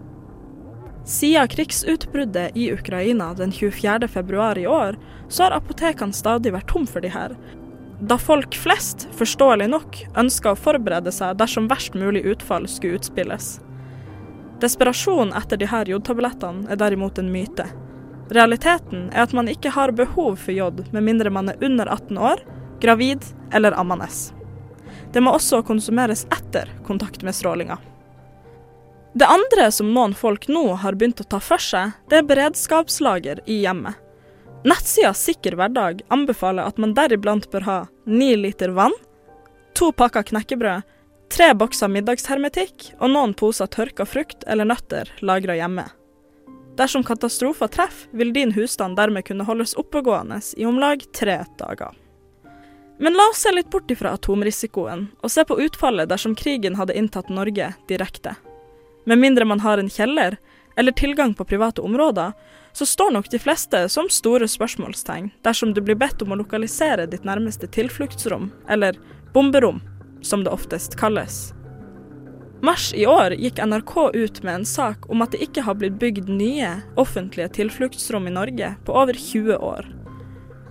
Siden 1.05 1.47
krigsutbruddet 1.47 2.57
i 2.57 2.71
Ukraina 2.73 3.33
den 3.33 3.51
24. 3.51 4.07
februar 4.07 4.57
i 4.57 4.67
år, 4.67 4.97
så 5.29 5.43
har 5.43 5.51
apotekene 5.51 6.13
stadig 6.13 6.53
vært 6.55 6.71
tom 6.71 6.87
for 6.89 7.05
de 7.05 7.11
her. 7.13 7.35
Da 8.01 8.17
folk 8.17 8.57
flest, 8.57 9.05
forståelig 9.13 9.67
nok, 9.69 9.99
ønska 10.17 10.55
å 10.55 10.57
forberede 10.57 11.13
seg 11.13 11.37
dersom 11.37 11.69
verst 11.69 11.93
mulig 11.93 12.25
utfall 12.25 12.65
skulle 12.67 12.97
utspilles. 12.97 13.59
Desperasjon 14.65 15.35
etter 15.37 15.61
de 15.61 15.69
her 15.69 15.93
jodtablettene 15.93 16.71
er 16.73 16.81
derimot 16.81 17.21
en 17.21 17.29
myte. 17.31 17.69
Realiteten 18.33 19.11
er 19.13 19.27
at 19.27 19.33
man 19.37 19.51
ikke 19.51 19.75
har 19.77 19.93
behov 19.93 20.39
for 20.41 20.57
jod 20.57 20.87
med 20.89 21.05
mindre 21.05 21.29
man 21.29 21.53
er 21.53 21.61
under 21.61 21.85
18 21.85 22.17
år, 22.17 22.41
gravid 22.81 23.29
eller 23.53 23.77
ammende. 23.77 24.09
Det 25.13 25.21
må 25.21 25.37
også 25.37 25.61
konsumeres 25.67 26.25
etter 26.33 26.71
kontakt 26.87 27.21
med 27.21 27.37
strålinga. 27.37 27.77
Det 29.15 29.27
andre 29.27 29.71
som 29.71 29.93
noen 29.95 30.11
folk 30.13 30.49
nå 30.51 30.73
har 30.81 30.97
begynt 30.99 31.21
å 31.23 31.25
ta 31.31 31.37
for 31.39 31.61
seg, 31.63 31.93
det 32.11 32.17
er 32.19 32.25
beredskapslager 32.27 33.39
i 33.47 33.61
hjemmet. 33.61 33.95
Nettsida 34.67 35.13
Sikker 35.15 35.55
hverdag 35.55 36.01
anbefaler 36.11 36.67
at 36.67 36.81
man 36.81 36.91
deriblant 36.97 37.45
bør 37.53 37.63
ha 37.63 37.75
ni 38.03 38.33
liter 38.35 38.73
vann, 38.75 38.91
to 39.71 39.93
pakker 39.95 40.25
knekkebrød, 40.27 40.83
tre 41.31 41.47
bokser 41.55 41.93
middagshermetikk 41.93 42.89
og 42.97 43.13
noen 43.13 43.35
poser 43.39 43.71
tørka 43.71 44.03
frukt 44.03 44.43
eller 44.51 44.67
nøtter 44.67 45.13
lagra 45.23 45.55
hjemme. 45.55 45.85
Dersom 46.75 47.05
katastrofer 47.07 47.71
treffer, 47.71 48.09
vil 48.11 48.33
din 48.35 48.51
husstand 48.51 48.99
dermed 48.99 49.23
kunne 49.29 49.47
holdes 49.47 49.77
oppegående 49.79 50.41
i 50.57 50.65
om 50.67 50.81
lag 50.81 51.05
tre 51.15 51.37
dager. 51.61 51.95
Men 52.99 53.15
la 53.15 53.29
oss 53.31 53.45
se 53.45 53.55
litt 53.55 53.71
bort 53.71 53.87
ifra 53.91 54.11
atomrisikoen, 54.19 55.07
og 55.23 55.31
se 55.31 55.47
på 55.47 55.55
utfallet 55.63 56.11
dersom 56.11 56.35
krigen 56.35 56.75
hadde 56.75 56.99
inntatt 56.99 57.31
Norge 57.31 57.71
direkte. 57.87 58.35
Med 59.05 59.21
mindre 59.21 59.45
man 59.45 59.59
har 59.59 59.77
en 59.77 59.89
kjeller, 59.89 60.37
eller 60.75 60.91
tilgang 60.91 61.33
på 61.33 61.45
private 61.45 61.81
områder, 61.81 62.31
så 62.73 62.85
står 62.85 63.11
nok 63.11 63.29
de 63.31 63.39
fleste 63.39 63.85
som 63.89 64.09
store 64.11 64.47
spørsmålstegn 64.51 65.29
dersom 65.45 65.73
du 65.73 65.81
blir 65.81 65.95
bedt 65.95 66.21
om 66.25 66.33
å 66.33 66.39
lokalisere 66.41 67.05
ditt 67.07 67.23
nærmeste 67.23 67.69
tilfluktsrom, 67.71 68.49
eller 68.67 68.97
bomberom, 69.33 69.79
som 70.21 70.43
det 70.43 70.51
oftest 70.51 70.97
kalles. 70.99 71.53
Mars 72.65 72.93
i 72.97 73.05
år 73.05 73.35
gikk 73.37 73.61
NRK 73.61 73.93
ut 74.15 74.41
med 74.43 74.53
en 74.55 74.65
sak 74.65 75.05
om 75.11 75.21
at 75.21 75.35
det 75.35 75.43
ikke 75.45 75.63
har 75.67 75.77
blitt 75.77 75.99
bygd 76.01 76.31
nye 76.31 76.71
offentlige 76.97 77.51
tilfluktsrom 77.59 78.27
i 78.27 78.33
Norge 78.33 78.71
på 78.87 78.95
over 78.95 79.13
20 79.13 79.59
år. 79.59 79.87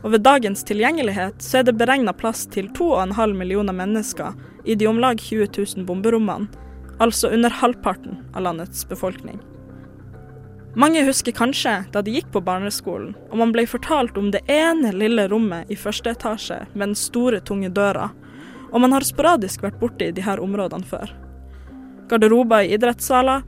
Og 0.03 0.11
ved 0.12 0.24
dagens 0.26 0.64
tilgjengelighet 0.68 1.41
så 1.45 1.61
er 1.61 1.68
det 1.68 1.76
beregna 1.80 2.12
plass 2.12 2.45
til 2.51 2.66
2,5 2.76 3.37
millioner 3.39 3.76
mennesker 3.76 4.35
i 4.66 4.74
de 4.74 4.89
om 4.91 4.99
lag 5.01 5.20
20 5.20 5.49
000 5.55 5.87
bomberommene, 5.89 6.51
altså 6.99 7.30
under 7.34 7.51
halvparten 7.51 8.20
av 8.34 8.42
landets 8.47 8.88
befolkning. 8.88 9.40
Mange 10.74 11.05
husker 11.07 11.32
kanskje 11.32 11.76
da 11.95 12.03
de 12.03 12.16
gikk 12.16 12.32
på 12.34 12.42
barneskolen 12.42 13.12
og 13.30 13.38
man 13.38 13.53
ble 13.55 13.62
fortalt 13.70 14.16
om 14.18 14.32
det 14.34 14.42
ene 14.51 14.90
lille 14.95 15.28
rommet 15.30 15.70
i 15.70 15.78
første 15.78 16.11
etasje 16.11 16.64
med 16.72 16.88
den 16.88 16.99
store, 16.99 17.38
tunge 17.40 17.70
døra, 17.70 18.09
og 18.72 18.82
man 18.82 18.95
har 18.97 19.07
sporadisk 19.07 19.62
vært 19.62 19.78
borti 19.78 20.11
de 20.11 20.24
her 20.26 20.42
områdene 20.42 20.86
før. 20.88 21.12
Garderober 22.11 22.66
i 22.66 22.74
idrettssaler, 22.74 23.45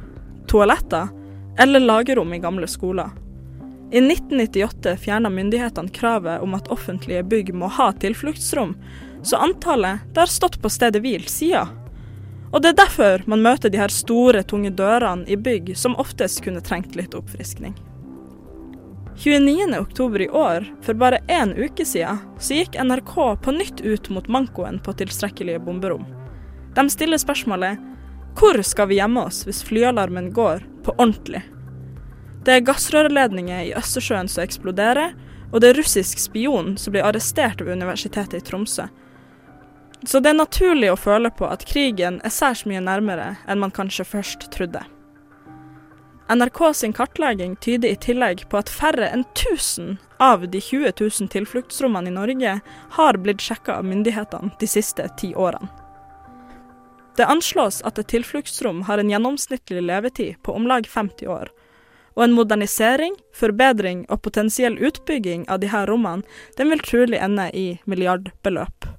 toaletter 0.47 1.11
eller 1.59 1.83
lagerrom 1.83 2.35
i 2.35 2.39
gamle 2.39 2.69
skoler. 2.71 3.11
I 3.91 3.99
1998 4.03 4.97
fjerna 5.03 5.31
myndighetene 5.31 5.93
kravet 5.95 6.43
om 6.43 6.55
at 6.55 6.71
offentlige 6.75 7.23
bygg 7.27 7.53
må 7.55 7.71
ha 7.75 7.91
tilfluktsrom, 7.93 8.75
så 9.23 9.43
antallet 9.43 10.07
det 10.15 10.23
har 10.23 10.31
stått 10.31 10.61
på 10.63 10.71
stedet 10.71 11.03
hvil 11.03 11.27
siden. 11.31 11.71
Og 12.53 12.63
det 12.63 12.73
er 12.73 12.79
derfor 12.79 13.25
man 13.27 13.43
møter 13.43 13.73
de 13.73 13.81
her 13.81 13.93
store, 13.93 14.43
tunge 14.47 14.71
dørene 14.71 15.27
i 15.29 15.37
bygg 15.37 15.75
som 15.79 15.97
oftest 15.99 16.45
kunne 16.45 16.63
trengt 16.65 16.97
litt 16.99 17.17
oppfriskning. 17.19 17.75
29. 19.17 19.79
oktober 19.81 20.23
i 20.23 20.29
år, 20.29 20.67
for 20.85 20.95
bare 20.95 21.23
én 21.33 21.55
uke 21.57 21.87
siden, 21.89 22.19
så 22.39 22.59
gikk 22.59 22.77
NRK 22.77 23.15
på 23.43 23.55
nytt 23.57 23.81
ut 23.81 24.11
mot 24.13 24.29
mankoen 24.29 24.79
på 24.85 24.93
tilstrekkelige 24.93 25.63
bomberom. 25.65 26.05
De 26.77 26.85
stiller 26.93 27.21
spørsmålet 27.21 27.81
hvor 28.37 28.61
skal 28.63 28.91
vi 28.91 28.99
gjemme 28.99 29.23
oss 29.25 29.47
hvis 29.49 29.63
flyalarmen 29.65 30.29
går 30.37 30.61
på 30.85 30.93
ordentlig? 30.99 31.41
Det 32.45 32.53
er 32.53 32.67
gassrørledninger 32.69 33.71
i 33.71 33.73
Østersjøen 33.79 34.29
som 34.29 34.45
eksploderer, 34.45 35.17
og 35.51 35.63
det 35.63 35.71
er 35.71 35.81
russisk 35.81 36.21
spion 36.21 36.75
som 36.79 36.93
blir 36.93 37.07
arrestert 37.09 37.65
ved 37.65 37.79
Universitetet 37.81 38.43
i 38.43 38.45
Tromsø. 38.45 38.85
Så 40.05 40.21
det 40.21 40.35
er 40.35 40.39
naturlig 40.39 40.91
å 40.93 40.99
føle 41.01 41.31
på 41.33 41.49
at 41.49 41.65
krigen 41.69 42.21
er 42.25 42.35
særs 42.35 42.67
mye 42.69 42.83
nærmere 42.85 43.37
enn 43.49 43.63
man 43.63 43.73
kanskje 43.75 44.05
først 44.05 44.51
trodde. 44.55 44.83
NRK 46.29 46.75
sin 46.75 46.93
kartlegging 46.93 47.55
tyder 47.63 47.93
i 47.95 47.99
tillegg 48.03 48.49
på 48.51 48.59
at 48.59 48.71
færre 48.73 49.09
enn 49.15 49.23
1000 49.37 49.97
av 50.19 50.49
de 50.51 50.61
20 50.61 50.93
000 50.99 51.31
tilfluktsrommene 51.31 52.11
i 52.11 52.15
Norge 52.15 52.55
har 52.99 53.19
blitt 53.23 53.45
sjekka 53.45 53.79
av 53.79 53.87
myndighetene 53.87 54.51
de 54.59 54.69
siste 54.71 55.07
ti 55.21 55.35
årene. 55.35 55.71
Det 57.17 57.25
anslås 57.25 57.79
at 57.87 57.99
et 57.99 58.11
tilfluktsrom 58.13 58.83
har 58.91 58.99
en 58.99 59.11
gjennomsnittlig 59.11 59.87
levetid 59.87 60.43
på 60.43 60.53
om 60.53 60.67
lag 60.69 60.85
50 60.91 61.31
år, 61.33 61.49
og 62.17 62.25
en 62.25 62.35
modernisering, 62.37 63.15
forbedring 63.33 64.05
og 64.11 64.21
potensiell 64.27 64.77
utbygging 64.77 65.47
av 65.49 65.63
disse 65.63 65.87
rommene 65.89 66.27
den 66.59 66.75
vil 66.75 66.85
trolig 66.85 67.23
ende 67.23 67.49
i 67.57 67.67
milliardbeløp. 67.87 68.96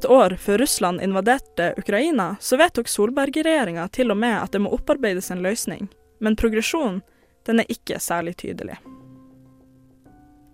Ett 0.00 0.06
år 0.06 0.30
før 0.30 0.58
Russland 0.58 1.02
invaderte 1.02 1.74
Ukraina, 1.76 2.36
så 2.40 2.56
vedtok 2.56 2.88
Solberg-regjeringa 2.88 3.82
til 3.92 4.10
og 4.10 4.16
med 4.16 4.32
at 4.32 4.54
det 4.54 4.62
må 4.64 4.70
opparbeides 4.72 5.26
en 5.30 5.42
løsning, 5.44 5.90
men 6.24 6.36
progresjonen 6.40 7.02
den 7.44 7.60
er 7.60 7.66
ikke 7.68 7.98
særlig 8.00 8.32
tydelig. 8.40 8.78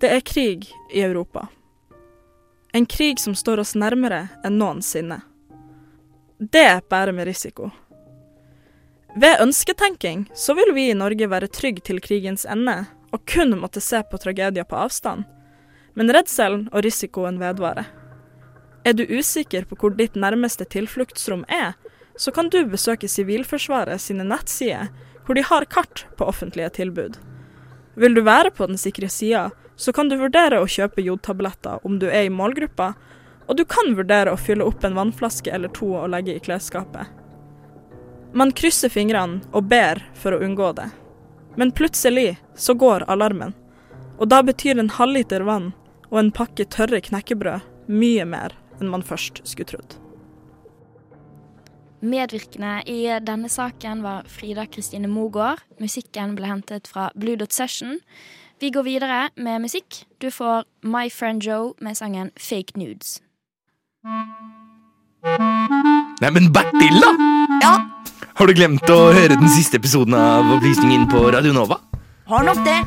Det 0.02 0.10
er 0.10 0.24
krig 0.26 0.66
i 0.90 1.04
Europa. 1.06 1.44
En 2.74 2.88
krig 2.90 3.22
som 3.22 3.36
står 3.38 3.62
oss 3.62 3.76
nærmere 3.78 4.24
enn 4.42 4.58
noensinne. 4.58 5.20
Det 6.42 6.82
bærer 6.90 7.14
med 7.14 7.28
risiko. 7.30 7.70
Ved 9.14 9.44
ønsketenking 9.44 10.24
så 10.34 10.56
vil 10.58 10.74
vi 10.74 10.88
i 10.90 10.98
Norge 10.98 11.28
være 11.30 11.52
trygge 11.54 11.86
til 11.86 12.02
krigens 12.02 12.42
ende, 12.50 12.80
og 13.14 13.22
kun 13.30 13.54
måtte 13.62 13.80
se 13.80 14.02
på 14.10 14.18
tragedier 14.18 14.66
på 14.66 14.80
avstand. 14.88 15.22
Men 15.94 16.10
redselen 16.10 16.66
og 16.72 16.82
risikoen 16.82 17.38
vedvarer. 17.38 17.86
Er 18.86 18.94
du 18.94 19.02
usikker 19.10 19.64
på 19.66 19.74
hvor 19.80 19.96
ditt 19.98 20.14
nærmeste 20.14 20.62
tilfluktsrom 20.70 21.42
er, 21.50 21.72
så 22.16 22.30
kan 22.30 22.46
du 22.54 22.60
besøke 22.70 23.08
Sivilforsvaret 23.10 23.98
sine 24.00 24.22
nettsider, 24.22 24.92
hvor 25.26 25.34
de 25.34 25.42
har 25.42 25.66
kart 25.66 26.04
på 26.16 26.28
offentlige 26.30 26.68
tilbud. 26.76 27.16
Vil 27.98 28.14
du 28.14 28.22
være 28.22 28.52
på 28.54 28.68
den 28.70 28.78
sikre 28.78 29.08
sida, 29.10 29.48
så 29.76 29.92
kan 29.92 30.06
du 30.08 30.14
vurdere 30.20 30.60
å 30.62 30.68
kjøpe 30.70 31.02
jodtabletter 31.02 31.82
om 31.82 31.96
du 31.98 32.06
er 32.06 32.28
i 32.28 32.30
målgruppa, 32.30 32.92
og 33.46 33.58
du 33.58 33.64
kan 33.66 33.90
vurdere 33.98 34.30
å 34.30 34.38
fylle 34.38 34.64
opp 34.64 34.86
en 34.86 34.94
vannflaske 34.94 35.50
eller 35.50 35.72
to 35.74 35.88
og 35.90 36.12
legge 36.14 36.36
i 36.36 36.42
klesskapet. 36.44 37.10
Man 38.38 38.52
krysser 38.54 38.92
fingrene 38.92 39.40
og 39.50 39.66
ber 39.72 39.98
for 40.14 40.36
å 40.36 40.42
unngå 40.46 40.70
det. 40.78 40.86
Men 41.58 41.74
plutselig 41.74 42.36
så 42.54 42.76
går 42.78 43.08
alarmen. 43.10 43.54
Og 44.22 44.30
da 44.30 44.44
betyr 44.46 44.78
en 44.78 44.92
halvliter 44.94 45.42
vann 45.48 45.72
og 46.12 46.20
en 46.20 46.30
pakke 46.34 46.68
tørre 46.70 47.00
knekkebrød 47.02 47.66
mye 47.90 48.26
mer 48.28 48.54
enn 48.80 48.92
man 48.92 49.04
først 49.06 49.42
skulle 49.44 49.70
trodd. 49.72 49.96
Medvirkende 52.06 52.82
i 52.86 53.08
denne 53.24 53.48
saken 53.48 54.02
var 54.04 54.26
Frida 54.30 54.66
Kristine 54.68 55.08
Mogård. 55.08 55.62
Musikken 55.80 56.36
ble 56.36 56.50
hentet 56.50 56.88
fra 56.90 57.08
Blue 57.16 57.38
Dot 57.40 57.56
Session. 57.56 57.98
Vi 58.60 58.70
går 58.70 58.84
videre 58.86 59.20
med 59.36 59.64
musikk. 59.64 60.04
Du 60.20 60.30
får 60.30 60.64
My 60.84 61.08
Friend 61.12 61.42
Joe 61.42 61.72
med 61.80 61.96
sangen 61.96 62.30
Fake 62.36 62.76
Nudes. 62.76 63.20
Neimen, 66.20 66.52
Bertil, 66.52 67.00
da! 67.00 67.12
Ja? 67.64 67.72
Har 68.36 68.46
du 68.48 68.54
glemt 68.56 68.88
å 68.92 68.98
høre 69.16 69.36
den 69.36 69.48
siste 69.52 69.80
episoden 69.80 70.14
av 70.16 70.48
Opplysningen 70.56 71.08
på 71.12 71.24
Radio 71.34 71.56
Nova? 71.56 71.80
Har 72.28 72.44
nok 72.44 72.60
det. 72.66 72.78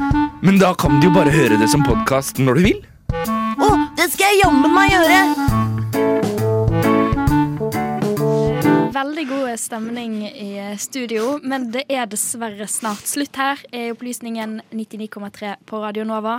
Men 0.46 0.62
da 0.62 0.74
kan 0.78 1.00
du 1.00 1.10
jo 1.10 1.16
bare 1.16 1.34
høre 1.34 1.58
det 1.62 1.70
som 1.72 1.86
podkast 1.86 2.42
når 2.42 2.60
du 2.60 2.66
vil. 2.70 2.86
Å, 3.60 3.74
det 3.98 4.12
skal 4.14 4.32
jeg 4.32 4.46
jammen 4.46 4.74
meg 4.74 4.94
gjøre! 4.94 5.69
Veldig 9.00 9.24
god 9.30 9.52
stemning 9.62 10.16
i 10.28 10.50
studio, 10.82 11.38
men 11.48 11.70
det 11.72 11.86
er 11.94 12.08
dessverre 12.12 12.66
snart 12.68 13.08
slutt 13.08 13.38
her 13.40 13.62
i 13.72 13.86
Opplysningen 13.94 14.58
99,3 14.76 15.54
på 15.70 15.80
Radio 15.80 16.04
Nova. 16.04 16.34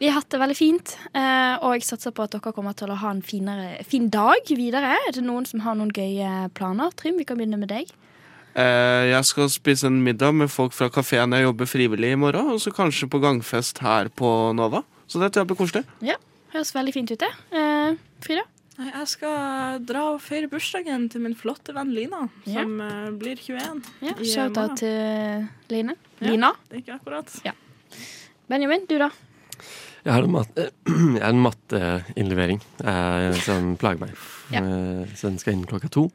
Vi 0.00 0.08
har 0.08 0.16
hatt 0.16 0.30
det 0.32 0.40
veldig 0.40 0.56
fint, 0.56 0.94
eh, 1.12 1.58
og 1.60 1.74
jeg 1.76 1.84
satser 1.84 2.14
på 2.16 2.24
at 2.24 2.32
dere 2.32 2.54
kommer 2.56 2.72
til 2.78 2.94
å 2.94 2.96
ha 3.02 3.10
en 3.12 3.20
finere, 3.20 3.82
fin 3.84 4.08
dag 4.08 4.40
videre. 4.48 4.94
Er 5.04 5.12
det 5.18 5.26
noen 5.26 5.44
som 5.50 5.60
har 5.66 5.76
noen 5.76 5.92
gøye 5.92 6.48
planer? 6.56 6.96
Trym, 6.96 7.18
vi 7.20 7.28
kan 7.28 7.36
begynne 7.36 7.60
med 7.60 7.68
deg. 7.74 7.92
Eh, 8.56 9.10
Jeg 9.12 9.24
skal 9.28 9.52
spise 9.52 9.90
en 9.92 10.00
middag 10.02 10.32
med 10.32 10.48
folk 10.48 10.72
fra 10.72 10.88
kafeen 10.88 11.36
jeg 11.36 11.44
jobber 11.44 11.68
frivillig 11.68 12.12
i 12.14 12.20
morgen, 12.24 12.54
og 12.54 12.62
så 12.64 12.72
kanskje 12.72 13.10
på 13.12 13.20
gangfest 13.20 13.84
her 13.84 14.08
på 14.08 14.54
Nova. 14.56 14.80
Så 15.06 15.20
det 15.20 15.34
tror 15.34 15.44
jeg 15.44 15.52
blir 15.52 15.60
koselig. 15.66 15.84
Ja, 16.00 16.16
Høres 16.54 16.72
veldig 16.72 16.94
fint 16.94 17.10
ut, 17.12 17.20
det. 17.20 17.28
Eh, 17.52 17.98
Frida? 18.24 18.48
Nei, 18.78 18.90
Jeg 18.92 19.08
skal 19.10 19.80
dra 19.82 20.04
og 20.14 20.20
feire 20.22 20.50
bursdagen 20.50 21.08
til 21.10 21.24
min 21.24 21.34
flotte 21.38 21.74
venn 21.74 21.90
Lina, 21.94 22.28
som 22.46 22.76
ja. 22.78 22.90
blir 23.10 23.40
21. 23.40 23.80
Ja, 24.06 24.14
Shout-out 24.22 24.76
til 24.78 25.48
Line. 25.72 25.96
Ja, 26.20 26.28
Lina? 26.30 26.52
Det 26.68 26.78
er 26.78 26.84
ikke 26.84 26.98
akkurat. 27.00 27.32
Ja. 27.46 27.56
Benjamin, 28.48 28.86
du 28.86 28.94
da? 29.02 29.10
Jeg 30.04 30.14
har 30.14 30.24
en, 30.24 30.32
matte, 30.32 30.68
jeg 31.18 31.24
har 31.24 31.34
en 31.34 31.42
matteinnlevering 31.42 32.62
eh, 32.80 33.40
som 33.42 33.74
plager 33.80 34.06
meg. 34.06 34.14
Ja. 34.54 34.62
Eh, 34.62 35.10
så 35.18 35.28
den 35.28 35.42
skal 35.42 35.56
inn 35.56 35.66
klokka 35.68 35.90
to. 35.92 36.06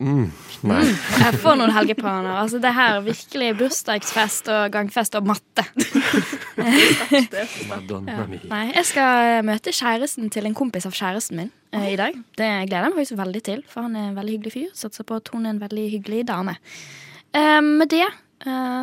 Mm. 0.00 0.30
Mm, 0.64 0.90
jeg 1.20 1.38
får 1.42 1.56
noen 1.60 1.72
helgeplaner. 1.76 2.38
Altså, 2.40 2.56
det 2.60 2.70
her 2.72 2.96
er 2.96 3.02
virkelig 3.04 3.50
bursdagsfest 3.58 4.48
og 4.52 4.72
gangfest 4.72 5.16
og 5.18 5.28
matte. 5.28 5.64
Madonna 7.68 8.16
Ja. 8.16 8.24
Nei, 8.48 8.62
jeg 8.74 8.86
skal 8.88 9.44
møte 9.44 9.74
kjæresten 9.76 10.30
til 10.32 10.48
en 10.48 10.56
kompis 10.56 10.88
av 10.88 10.96
kjæresten 10.96 11.36
min 11.36 11.52
eh, 11.76 11.92
i 11.92 11.98
dag. 12.00 12.16
Det 12.16 12.48
gleder 12.70 12.88
jeg 12.88 12.94
meg 12.94 12.98
faktisk 12.98 13.20
veldig 13.20 13.44
til, 13.50 13.62
for 13.68 13.88
han 13.88 13.96
er 13.96 14.08
en 14.08 14.16
veldig 14.16 14.38
hyggelig 14.38 14.54
fyr. 14.56 14.72
Satser 14.76 15.04
på 15.04 15.20
at 15.20 15.28
hun 15.34 15.44
er 15.46 15.54
en 15.54 15.62
veldig 15.62 15.86
hyggelig 15.98 16.24
dame. 16.32 16.56
Eh, 17.36 17.60
med 17.60 17.92
det 17.92 18.06
eh, 18.06 18.18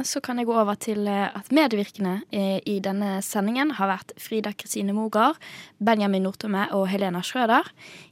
så 0.05 0.22
kan 0.22 0.38
jeg 0.38 0.45
gå 0.45 0.53
over 0.53 0.78
til 0.78 1.08
eh, 1.10 1.34
at 1.34 1.47
medvirkende 1.55 2.20
i, 2.30 2.78
denne 2.84 3.18
sendingen 3.26 3.72
har 3.80 3.89
vært 3.89 4.14
Frida 4.22 4.51
Kristine 4.53 4.93
Mogard, 4.93 5.39
Benjamin 5.82 6.28
Nortomme 6.28 6.68
og 6.78 6.86
Helena 6.91 7.24
Schrøder. 7.26 7.66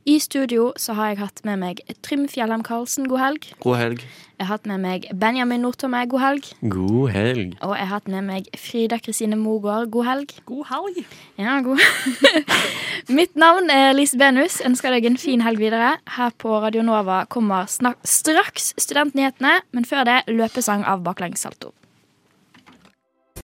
I 0.09 0.17
studio 0.19 0.71
så 0.77 0.95
har 0.97 1.13
jeg 1.13 1.21
hatt 1.21 1.43
med 1.45 1.61
meg 1.61 1.83
Trym 2.01 2.25
Fjellheim 2.31 2.65
Karlsen, 2.65 3.05
god 3.11 3.21
helg. 3.21 3.49
God 3.61 3.77
helg. 3.77 4.07
Jeg 4.35 4.49
har 4.49 4.57
hatt 4.57 4.65
med 4.67 4.81
meg 4.83 5.05
Benjamin 5.15 5.61
Nordtomme, 5.63 6.01
god 6.11 6.19
helg. 6.19 6.47
God 6.67 7.11
helg. 7.13 7.53
Og 7.63 7.71
jeg 7.77 7.87
har 7.87 7.93
hatt 7.93 8.09
med 8.11 8.25
meg 8.27 8.49
Frida 8.59 8.97
Kristine 8.99 9.37
Mogård. 9.39 9.87
God 9.93 10.07
helg. 10.09 10.33
God 10.49 10.65
helg. 10.73 10.99
Ja, 11.39 11.61
god. 11.63 11.79
Mitt 13.17 13.39
navn 13.39 13.71
er 13.71 13.95
Lise 13.95 14.19
Benus. 14.19 14.59
Ønsker 14.67 14.91
deg 14.91 15.07
en 15.07 15.15
fin 15.21 15.45
helg 15.45 15.63
videre. 15.63 15.93
Her 16.17 16.35
på 16.35 16.59
Radio 16.65 16.83
Nova 16.83 17.21
kommer 17.31 17.71
snak 17.71 18.03
straks 18.03 18.73
studentnyhetene, 18.75 19.61
men 19.71 19.87
før 19.87 20.03
det 20.11 20.19
løpesang 20.27 20.83
av 20.83 21.07
baklengs 21.07 21.47
salto. 21.47 21.71